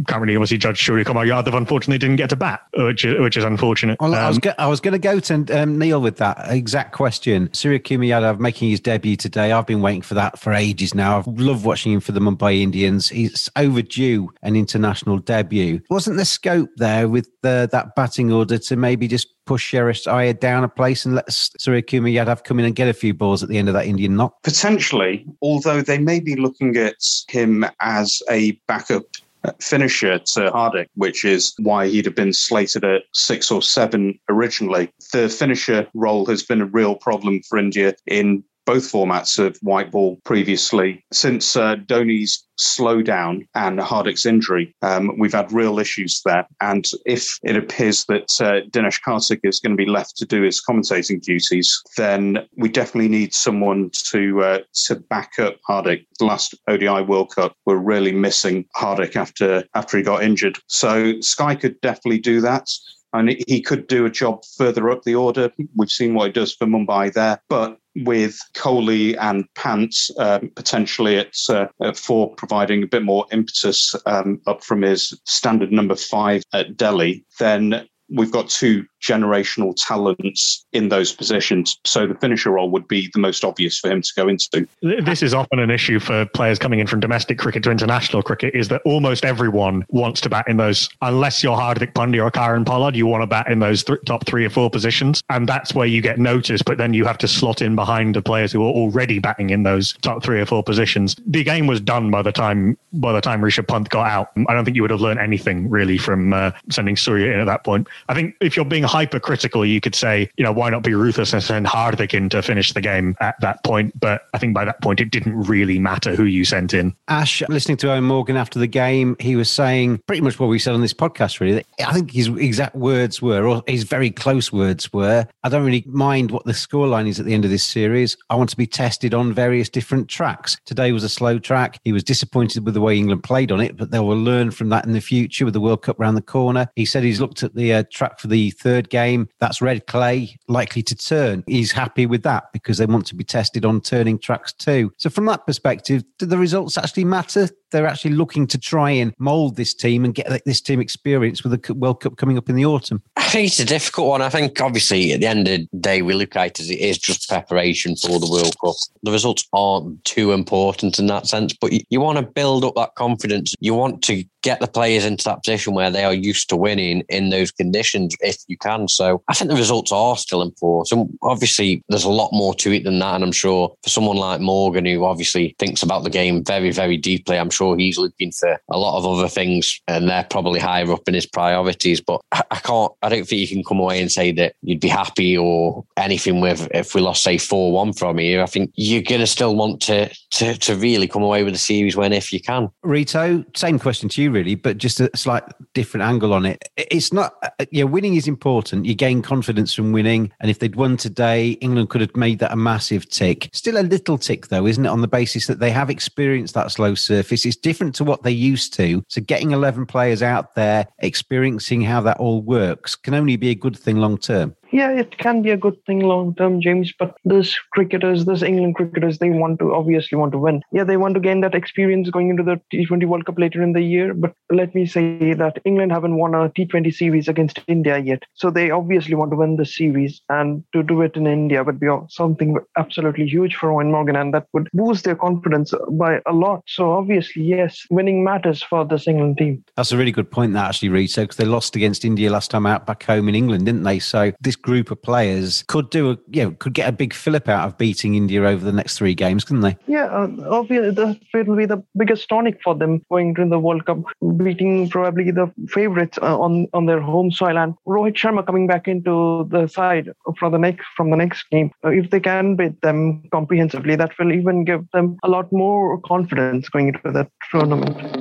Can't 0.07 0.21
really 0.21 0.35
obviously 0.35 0.57
judge 0.57 0.85
Kumar 0.85 1.25
Yadav. 1.25 1.55
Unfortunately, 1.55 1.97
didn't 1.97 2.15
get 2.17 2.29
to 2.29 2.35
bat, 2.35 2.61
which 2.73 3.05
is, 3.05 3.19
which 3.19 3.37
is 3.37 3.43
unfortunate. 3.43 3.99
Well, 3.99 4.13
um, 4.13 4.19
I 4.19 4.27
was 4.27 4.39
go- 4.39 4.53
I 4.57 4.67
was 4.67 4.79
going 4.79 4.93
to 4.93 4.99
go 4.99 5.19
to 5.19 5.61
um, 5.61 5.77
Neil 5.77 6.01
with 6.01 6.17
that 6.17 6.37
exact 6.49 6.93
question. 6.93 7.49
Surya 7.53 7.79
Kumar 7.79 8.05
Yadav 8.05 8.39
making 8.39 8.69
his 8.69 8.79
debut 8.79 9.15
today. 9.15 9.51
I've 9.51 9.67
been 9.67 9.81
waiting 9.81 10.01
for 10.01 10.13
that 10.15 10.39
for 10.39 10.53
ages 10.53 10.93
now. 10.93 11.17
I've 11.17 11.27
loved 11.27 11.65
watching 11.65 11.93
him 11.93 11.99
for 11.99 12.11
the 12.11 12.19
Mumbai 12.19 12.61
Indians. 12.61 13.09
He's 13.09 13.49
overdue 13.55 14.31
an 14.41 14.55
international 14.55 15.19
debut. 15.19 15.81
Wasn't 15.89 16.17
the 16.17 16.25
scope 16.25 16.69
there 16.77 17.07
with 17.07 17.29
the, 17.41 17.69
that 17.71 17.95
batting 17.95 18.31
order 18.31 18.57
to 18.57 18.75
maybe 18.75 19.07
just 19.07 19.27
push 19.45 19.73
Shreyas 19.73 20.07
Iyer 20.07 20.33
down 20.33 20.63
a 20.63 20.69
place 20.69 21.05
and 21.05 21.15
let 21.15 21.25
Surya 21.31 21.81
Kumar 21.81 22.09
Yadav 22.09 22.43
come 22.43 22.59
in 22.59 22.65
and 22.65 22.75
get 22.75 22.87
a 22.87 22.93
few 22.93 23.13
balls 23.13 23.43
at 23.43 23.49
the 23.49 23.57
end 23.57 23.67
of 23.67 23.73
that 23.73 23.85
Indian 23.85 24.15
knock? 24.15 24.41
Potentially, 24.43 25.25
although 25.41 25.81
they 25.81 25.97
may 25.97 26.19
be 26.19 26.35
looking 26.35 26.77
at 26.77 26.95
him 27.27 27.65
as 27.81 28.21
a 28.29 28.51
backup 28.67 29.03
uh, 29.43 29.51
finisher 29.59 30.19
to 30.19 30.51
Hardik, 30.51 30.85
which 30.95 31.25
is 31.25 31.53
why 31.57 31.87
he'd 31.87 32.05
have 32.05 32.15
been 32.15 32.33
slated 32.33 32.83
at 32.83 33.03
six 33.13 33.49
or 33.49 33.61
seven 33.61 34.19
originally. 34.29 34.91
The 35.13 35.29
finisher 35.29 35.87
role 35.95 36.27
has 36.27 36.43
been 36.43 36.61
a 36.61 36.65
real 36.65 36.95
problem 36.95 37.41
for 37.49 37.57
India 37.57 37.95
in 38.05 38.43
both 38.65 38.91
formats 38.91 39.39
of 39.39 39.57
white 39.61 39.91
ball 39.91 40.19
previously. 40.23 41.03
Since 41.11 41.55
uh, 41.55 41.75
Dhoni's 41.75 42.45
slowdown 42.59 43.47
and 43.55 43.79
Hardik's 43.79 44.25
injury, 44.25 44.75
um, 44.81 45.17
we've 45.17 45.33
had 45.33 45.51
real 45.51 45.79
issues 45.79 46.21
there. 46.25 46.47
And 46.61 46.85
if 47.05 47.39
it 47.43 47.55
appears 47.55 48.05
that 48.05 48.29
uh, 48.39 48.67
Dinesh 48.69 49.01
Karthik 49.05 49.39
is 49.43 49.59
going 49.59 49.75
to 49.75 49.83
be 49.83 49.89
left 49.89 50.17
to 50.17 50.25
do 50.25 50.43
his 50.43 50.61
commentating 50.61 51.21
duties, 51.21 51.81
then 51.97 52.47
we 52.57 52.69
definitely 52.69 53.09
need 53.09 53.33
someone 53.33 53.89
to 54.11 54.41
uh, 54.41 54.59
to 54.85 54.95
back 54.95 55.33
up 55.39 55.57
Hardik. 55.67 56.05
The 56.19 56.25
last 56.25 56.55
ODI 56.67 57.01
World 57.01 57.33
Cup, 57.33 57.55
we're 57.65 57.77
really 57.77 58.11
missing 58.11 58.65
Hardik 58.75 59.15
after 59.15 59.63
after 59.73 59.97
he 59.97 60.03
got 60.03 60.23
injured. 60.23 60.59
So 60.67 61.19
Sky 61.21 61.55
could 61.55 61.79
definitely 61.81 62.19
do 62.19 62.41
that 62.41 62.67
and 63.13 63.35
he 63.47 63.61
could 63.61 63.87
do 63.87 64.05
a 64.05 64.09
job 64.09 64.43
further 64.57 64.89
up 64.89 65.03
the 65.03 65.15
order. 65.15 65.51
We've 65.75 65.89
seen 65.89 66.13
what 66.13 66.27
he 66.27 66.31
does 66.31 66.53
for 66.53 66.65
Mumbai 66.65 67.13
there, 67.13 67.41
but 67.49 67.77
with 67.95 68.39
Kohli 68.53 69.17
and 69.19 69.45
Pant 69.55 69.93
um, 70.17 70.51
potentially 70.55 71.17
at, 71.17 71.35
uh, 71.49 71.67
at, 71.83 71.97
four, 71.97 72.33
providing 72.35 72.83
a 72.83 72.87
bit 72.87 73.03
more 73.03 73.25
impetus 73.31 73.95
um, 74.05 74.41
up 74.47 74.63
from 74.63 74.81
his 74.81 75.19
standard 75.25 75.71
number 75.71 75.95
five 75.95 76.43
at 76.53 76.77
Delhi, 76.77 77.25
then 77.39 77.87
we've 78.11 78.31
got 78.31 78.49
two 78.49 78.85
generational 79.01 79.73
talents 79.77 80.65
in 80.73 80.89
those 80.89 81.11
positions. 81.11 81.79
So 81.85 82.05
the 82.05 82.15
finisher 82.15 82.51
role 82.51 82.69
would 82.69 82.87
be 82.87 83.09
the 83.13 83.19
most 83.19 83.43
obvious 83.43 83.79
for 83.79 83.89
him 83.89 84.01
to 84.01 84.11
go 84.15 84.27
into. 84.27 84.67
This 84.81 85.23
is 85.23 85.33
often 85.33 85.59
an 85.59 85.71
issue 85.71 85.99
for 85.99 86.25
players 86.27 86.59
coming 86.59 86.79
in 86.79 86.87
from 86.87 86.99
domestic 86.99 87.39
cricket 87.39 87.63
to 87.63 87.71
international 87.71 88.21
cricket 88.21 88.53
is 88.53 88.67
that 88.67 88.81
almost 88.85 89.25
everyone 89.25 89.85
wants 89.89 90.21
to 90.21 90.29
bat 90.29 90.45
in 90.47 90.57
those, 90.57 90.89
unless 91.01 91.41
you're 91.41 91.57
Hardik 91.57 91.93
Pandya 91.93 92.23
or 92.23 92.31
Kieron 92.31 92.65
Pollard, 92.65 92.95
you 92.95 93.07
want 93.07 93.23
to 93.23 93.27
bat 93.27 93.49
in 93.49 93.59
those 93.59 93.83
th- 93.83 93.99
top 94.05 94.25
three 94.25 94.45
or 94.45 94.49
four 94.49 94.69
positions. 94.69 95.23
And 95.29 95.47
that's 95.47 95.73
where 95.73 95.87
you 95.87 96.01
get 96.01 96.19
noticed, 96.19 96.65
but 96.65 96.77
then 96.77 96.93
you 96.93 97.05
have 97.05 97.17
to 97.19 97.27
slot 97.27 97.61
in 97.61 97.75
behind 97.75 98.15
the 98.15 98.21
players 98.21 98.51
who 98.51 98.61
are 98.63 98.71
already 98.71 99.19
batting 99.19 99.49
in 99.49 99.63
those 99.63 99.93
top 100.01 100.23
three 100.23 100.39
or 100.39 100.45
four 100.45 100.63
positions. 100.63 101.15
The 101.25 101.43
game 101.43 101.65
was 101.65 101.81
done 101.81 102.11
by 102.11 102.21
the 102.21 102.31
time 102.31 102.77
by 102.93 103.13
the 103.13 103.21
time 103.21 103.41
Rishabh 103.41 103.67
Pant 103.67 103.89
got 103.89 104.07
out. 104.07 104.31
I 104.47 104.53
don't 104.53 104.65
think 104.65 104.75
you 104.75 104.81
would 104.81 104.91
have 104.91 105.01
learned 105.01 105.19
anything 105.19 105.69
really 105.69 105.97
from 105.97 106.33
uh, 106.33 106.51
sending 106.69 106.97
Surya 106.97 107.33
in 107.33 107.39
at 107.39 107.45
that 107.45 107.63
point. 107.63 107.87
I 108.09 108.13
think 108.13 108.35
if 108.41 108.55
you're 108.55 108.65
being 108.65 108.83
hypercritical, 108.83 109.65
you 109.65 109.81
could 109.81 109.95
say, 109.95 110.29
you 110.37 110.43
know, 110.43 110.51
why 110.51 110.69
not 110.69 110.83
be 110.83 110.93
ruthless 110.93 111.33
and 111.33 111.43
send 111.43 111.65
Hardik 111.65 112.13
in 112.13 112.29
to 112.29 112.41
finish 112.41 112.73
the 112.73 112.81
game 112.81 113.15
at 113.19 113.39
that 113.41 113.63
point? 113.63 113.99
But 113.99 114.23
I 114.33 114.37
think 114.37 114.53
by 114.53 114.65
that 114.65 114.81
point, 114.81 114.99
it 114.99 115.11
didn't 115.11 115.35
really 115.35 115.79
matter 115.79 116.15
who 116.15 116.23
you 116.23 116.45
sent 116.45 116.73
in. 116.73 116.95
Ash, 117.07 117.41
listening 117.49 117.77
to 117.77 117.87
Eoin 117.87 118.03
Morgan 118.03 118.37
after 118.37 118.59
the 118.59 118.67
game, 118.67 119.15
he 119.19 119.35
was 119.35 119.49
saying 119.49 120.01
pretty 120.07 120.21
much 120.21 120.39
what 120.39 120.47
we 120.47 120.59
said 120.59 120.73
on 120.73 120.81
this 120.81 120.93
podcast, 120.93 121.39
really. 121.39 121.63
I 121.85 121.93
think 121.93 122.11
his 122.11 122.27
exact 122.27 122.75
words 122.75 123.21
were, 123.21 123.45
or 123.45 123.63
his 123.67 123.83
very 123.83 124.11
close 124.11 124.51
words 124.51 124.91
were, 124.93 125.27
I 125.43 125.49
don't 125.49 125.65
really 125.65 125.83
mind 125.87 126.31
what 126.31 126.45
the 126.45 126.51
scoreline 126.51 127.07
is 127.07 127.19
at 127.19 127.25
the 127.25 127.33
end 127.33 127.45
of 127.45 127.51
this 127.51 127.63
series. 127.63 128.17
I 128.29 128.35
want 128.35 128.49
to 128.51 128.57
be 128.57 128.67
tested 128.67 129.13
on 129.13 129.33
various 129.33 129.69
different 129.69 130.07
tracks. 130.07 130.57
Today 130.65 130.91
was 130.91 131.03
a 131.03 131.09
slow 131.09 131.39
track. 131.39 131.79
He 131.83 131.91
was 131.91 132.03
disappointed 132.03 132.65
with 132.65 132.73
the 132.73 132.81
way 132.81 132.97
England 132.97 133.23
played 133.23 133.51
on 133.51 133.61
it, 133.61 133.77
but 133.77 133.91
they 133.91 133.99
will 133.99 134.17
learn 134.17 134.51
from 134.51 134.69
that 134.69 134.85
in 134.85 134.93
the 134.93 135.01
future 135.01 135.45
with 135.45 135.53
the 135.53 135.61
World 135.61 135.81
Cup 135.81 135.99
around 135.99 136.15
the 136.15 136.21
corner. 136.21 136.67
He 136.75 136.85
said 136.85 137.03
he's 137.03 137.21
looked 137.21 137.43
at 137.43 137.55
the 137.55 137.73
uh, 137.73 137.83
track 137.91 138.19
for 138.19 138.27
the 138.27 138.51
third 138.51 138.89
game. 138.89 139.29
That's 139.39 139.61
red 139.61 139.87
clay, 139.87 140.37
likely 140.47 140.83
to 140.83 140.95
turn. 140.95 141.43
He's 141.47 141.71
happy 141.71 142.05
with 142.05 142.23
that 142.23 142.45
because 142.53 142.77
they 142.77 142.85
want 142.85 143.05
to 143.07 143.15
be 143.15 143.23
tested 143.23 143.65
on 143.65 143.81
turning 143.81 144.19
tracks 144.19 144.53
too. 144.53 144.91
So, 144.97 145.09
from 145.09 145.25
that 145.25 145.45
perspective, 145.45 146.03
do 146.17 146.25
the 146.25 146.37
results 146.37 146.77
actually 146.77 147.05
matter? 147.05 147.49
They're 147.71 147.87
actually 147.87 148.11
looking 148.11 148.47
to 148.47 148.57
try 148.57 148.91
and 148.91 149.13
mould 149.17 149.55
this 149.55 149.73
team 149.73 150.05
and 150.05 150.13
get 150.13 150.43
this 150.45 150.61
team 150.61 150.79
experience 150.79 151.43
with 151.43 151.61
the 151.61 151.73
World 151.73 152.01
Cup 152.01 152.17
coming 152.17 152.37
up 152.37 152.49
in 152.49 152.55
the 152.55 152.65
autumn? 152.65 153.01
I 153.15 153.23
think 153.23 153.47
it's 153.47 153.59
a 153.59 153.65
difficult 153.65 154.07
one. 154.07 154.21
I 154.21 154.29
think 154.29 154.59
obviously 154.61 155.13
at 155.13 155.21
the 155.21 155.27
end 155.27 155.47
of 155.47 155.59
the 155.59 155.77
day, 155.79 156.01
we 156.01 156.13
look 156.13 156.35
at 156.35 156.47
it 156.47 156.59
as 156.59 156.69
it 156.69 156.79
is 156.79 156.97
just 156.97 157.29
preparation 157.29 157.95
for 157.95 158.19
the 158.19 158.29
World 158.29 158.55
Cup. 158.63 158.75
The 159.03 159.11
results 159.11 159.47
aren't 159.53 160.03
too 160.05 160.31
important 160.31 160.99
in 160.99 161.07
that 161.07 161.27
sense, 161.27 161.53
but 161.53 161.71
you, 161.71 161.81
you 161.89 162.01
want 162.01 162.17
to 162.17 162.25
build 162.25 162.65
up 162.65 162.75
that 162.75 162.95
confidence. 162.95 163.55
You 163.59 163.73
want 163.73 164.03
to 164.03 164.23
get 164.41 164.59
the 164.59 164.67
players 164.67 165.05
into 165.05 165.23
that 165.25 165.43
position 165.43 165.73
where 165.73 165.91
they 165.91 166.03
are 166.03 166.13
used 166.13 166.49
to 166.49 166.55
winning 166.55 167.03
in 167.09 167.29
those 167.29 167.51
conditions 167.51 168.15
if 168.21 168.37
you 168.47 168.57
can. 168.57 168.87
So 168.87 169.21
I 169.27 169.33
think 169.33 169.49
the 169.49 169.55
results 169.55 169.91
are 169.91 170.17
still 170.17 170.41
important. 170.41 171.17
Obviously, 171.21 171.83
there's 171.89 172.03
a 172.03 172.09
lot 172.09 172.31
more 172.33 172.53
to 172.55 172.71
it 172.71 172.83
than 172.83 172.99
that. 172.99 173.15
And 173.15 173.23
I'm 173.23 173.31
sure 173.31 173.73
for 173.83 173.89
someone 173.89 174.17
like 174.17 174.41
Morgan, 174.41 174.85
who 174.85 175.05
obviously 175.05 175.55
thinks 175.59 175.83
about 175.83 176.03
the 176.03 176.09
game 176.09 176.43
very, 176.43 176.71
very 176.71 176.97
deeply, 176.97 177.37
I'm 177.37 177.49
sure 177.49 177.60
he's 177.77 177.97
looking 177.97 178.31
for 178.31 178.59
a 178.69 178.77
lot 178.77 178.97
of 178.97 179.05
other 179.05 179.27
things 179.27 179.79
and 179.87 180.09
they're 180.09 180.27
probably 180.29 180.59
higher 180.59 180.91
up 180.91 181.07
in 181.07 181.13
his 181.13 181.25
priorities. 181.25 182.01
But 182.01 182.21
I 182.31 182.59
can't, 182.63 182.91
I 183.01 183.09
don't 183.09 183.27
think 183.27 183.41
you 183.41 183.47
can 183.47 183.63
come 183.63 183.79
away 183.79 184.01
and 184.01 184.11
say 184.11 184.31
that 184.33 184.55
you'd 184.61 184.79
be 184.79 184.87
happy 184.87 185.37
or 185.37 185.85
anything 185.97 186.41
with 186.41 186.67
if 186.73 186.95
we 186.95 187.01
lost, 187.01 187.23
say, 187.23 187.37
4 187.37 187.71
1 187.71 187.93
from 187.93 188.17
here. 188.17 188.41
I 188.41 188.45
think 188.45 188.71
you're 188.75 189.01
going 189.01 189.21
to 189.21 189.27
still 189.27 189.55
want 189.55 189.81
to, 189.83 190.09
to, 190.31 190.57
to 190.57 190.75
really 190.75 191.07
come 191.07 191.23
away 191.23 191.43
with 191.43 191.55
a 191.55 191.59
series 191.59 191.95
win 191.95 192.13
if 192.13 192.31
you 192.33 192.39
can. 192.39 192.69
Rito, 192.83 193.43
same 193.55 193.79
question 193.79 194.09
to 194.09 194.21
you 194.21 194.31
really, 194.31 194.55
but 194.55 194.77
just 194.77 194.99
a 194.99 195.09
slight 195.15 195.43
different 195.73 196.03
angle 196.03 196.33
on 196.33 196.45
it. 196.45 196.63
It's 196.77 197.13
not, 197.13 197.33
Uh, 197.61 197.65
yeah, 197.69 197.83
winning 197.83 198.15
is 198.15 198.27
important. 198.27 198.85
You 198.85 198.95
gain 198.95 199.21
confidence 199.21 199.71
from 199.71 199.91
winning. 199.91 200.31
And 200.39 200.49
if 200.49 200.57
they'd 200.57 200.75
won 200.75 200.97
today, 200.97 201.51
England 201.61 201.91
could 201.91 202.01
have 202.01 202.15
made 202.15 202.39
that 202.39 202.51
a 202.51 202.55
massive 202.55 203.07
tick. 203.07 203.49
Still 203.53 203.79
a 203.79 203.83
little 203.83 204.17
tick, 204.17 204.47
though, 204.47 204.65
isn't 204.65 204.83
it? 204.83 204.89
On 204.89 205.01
the 205.01 205.07
basis 205.07 205.45
that 205.45 205.59
they 205.59 205.69
have 205.69 205.91
experienced 205.91 206.55
that 206.55 206.71
slow 206.71 206.95
surface. 206.95 207.45
It's 207.45 207.55
different 207.55 207.93
to 207.95 208.03
what 208.03 208.23
they 208.23 208.31
used 208.31 208.73
to. 208.75 209.03
So 209.09 209.21
getting 209.21 209.51
11 209.51 209.85
players 209.85 210.23
out 210.23 210.55
there, 210.55 210.87
experiencing 210.99 211.81
how 211.81 212.01
that 212.01 212.17
all 212.17 212.41
works 212.41 212.95
can 212.95 213.13
only 213.13 213.35
be 213.35 213.51
a 213.51 213.55
good 213.55 213.77
thing 213.77 213.97
long 213.97 214.17
term 214.17 214.55
yeah, 214.71 214.91
it 214.91 215.17
can 215.17 215.41
be 215.41 215.51
a 215.51 215.57
good 215.57 215.77
thing 215.85 215.99
long 215.99 216.35
term, 216.35 216.61
James. 216.61 216.93
But 216.97 217.15
these 217.25 217.57
cricketers, 217.71 218.25
these 218.25 218.43
England 218.43 218.75
cricketers, 218.75 219.19
they 219.19 219.29
want 219.29 219.59
to 219.59 219.73
obviously 219.73 220.17
want 220.17 220.31
to 220.33 220.37
win. 220.37 220.61
Yeah, 220.71 220.83
they 220.83 220.97
want 220.97 221.13
to 221.15 221.19
gain 221.19 221.41
that 221.41 221.55
experience 221.55 222.09
going 222.09 222.29
into 222.29 222.43
the 222.43 222.59
T20 222.73 223.05
World 223.05 223.25
Cup 223.25 223.37
later 223.37 223.61
in 223.61 223.73
the 223.73 223.81
year. 223.81 224.13
But 224.13 224.33
let 224.51 224.73
me 224.73 224.85
say 224.85 225.33
that 225.33 225.59
England 225.65 225.91
haven't 225.91 226.17
won 226.17 226.33
a 226.33 226.49
T20 226.49 226.93
series 226.93 227.27
against 227.27 227.59
India 227.67 227.97
yet, 227.97 228.23
so 228.33 228.49
they 228.49 228.71
obviously 228.71 229.15
want 229.15 229.31
to 229.31 229.37
win 229.37 229.57
the 229.57 229.65
series. 229.65 230.21
And 230.29 230.63
to 230.73 230.83
do 230.83 231.01
it 231.01 231.15
in 231.15 231.27
India 231.27 231.63
would 231.63 231.79
be 231.79 231.89
something 232.09 232.57
absolutely 232.77 233.27
huge 233.27 233.55
for 233.55 233.69
Eoin 233.69 233.91
Morgan, 233.91 234.15
and 234.15 234.33
that 234.33 234.47
would 234.53 234.69
boost 234.73 235.03
their 235.03 235.15
confidence 235.15 235.73
by 235.91 236.21
a 236.25 236.33
lot. 236.33 236.63
So 236.67 236.91
obviously, 236.91 237.43
yes, 237.43 237.85
winning 237.89 238.23
matters 238.23 238.61
for 238.63 238.85
this 238.85 239.07
England 239.07 239.37
team. 239.37 239.63
That's 239.75 239.91
a 239.91 239.97
really 239.97 240.11
good 240.11 240.31
point, 240.31 240.53
that 240.53 240.69
actually, 240.69 240.89
Rito, 240.89 241.23
because 241.23 241.37
they 241.37 241.45
lost 241.45 241.75
against 241.75 242.05
India 242.05 242.31
last 242.31 242.51
time 242.51 242.65
out 242.65 242.85
back 242.85 243.03
home 243.03 243.27
in 243.27 243.35
England, 243.35 243.65
didn't 243.65 243.83
they? 243.83 243.99
So 243.99 244.31
this 244.41 244.55
group 244.61 244.91
of 244.91 245.01
players 245.01 245.63
could 245.67 245.89
do 245.89 246.11
a 246.11 246.17
you 246.29 246.43
know 246.43 246.51
could 246.59 246.73
get 246.73 246.87
a 246.87 246.91
big 246.91 247.13
fillip 247.13 247.47
out 247.49 247.67
of 247.67 247.77
beating 247.77 248.15
India 248.15 248.43
over 248.43 248.63
the 248.63 248.71
next 248.71 248.97
three 248.97 249.13
games, 249.13 249.43
couldn't 249.43 249.61
they? 249.61 249.77
Yeah, 249.87 250.05
uh, 250.05 250.29
obviously 250.49 250.91
that 250.91 251.19
will 251.33 251.55
be 251.55 251.65
the 251.65 251.83
biggest 251.97 252.27
tonic 252.29 252.59
for 252.63 252.75
them 252.75 253.01
going 253.09 253.35
to 253.35 253.47
the 253.47 253.59
World 253.59 253.85
Cup, 253.85 253.99
beating 254.37 254.89
probably 254.89 255.31
the 255.31 255.51
favourites 255.67 256.17
uh, 256.21 256.39
on 256.39 256.67
on 256.73 256.85
their 256.85 257.01
home 257.01 257.31
soil, 257.31 257.57
and 257.57 257.73
Rohit 257.87 258.15
Sharma 258.15 258.45
coming 258.45 258.67
back 258.67 258.87
into 258.87 259.47
the 259.49 259.67
side 259.67 260.09
from 260.37 260.51
the 260.51 260.59
next 260.59 260.85
from 260.95 261.11
the 261.11 261.17
next 261.17 261.49
game. 261.49 261.71
Uh, 261.83 261.89
if 261.89 262.09
they 262.09 262.19
can 262.19 262.55
beat 262.55 262.81
them 262.81 263.23
comprehensively, 263.31 263.95
that 263.95 264.17
will 264.19 264.31
even 264.31 264.63
give 264.63 264.85
them 264.91 265.17
a 265.23 265.29
lot 265.29 265.51
more 265.51 265.99
confidence 266.01 266.69
going 266.69 266.89
into 266.89 267.11
that 267.11 267.29
tournament. 267.51 268.20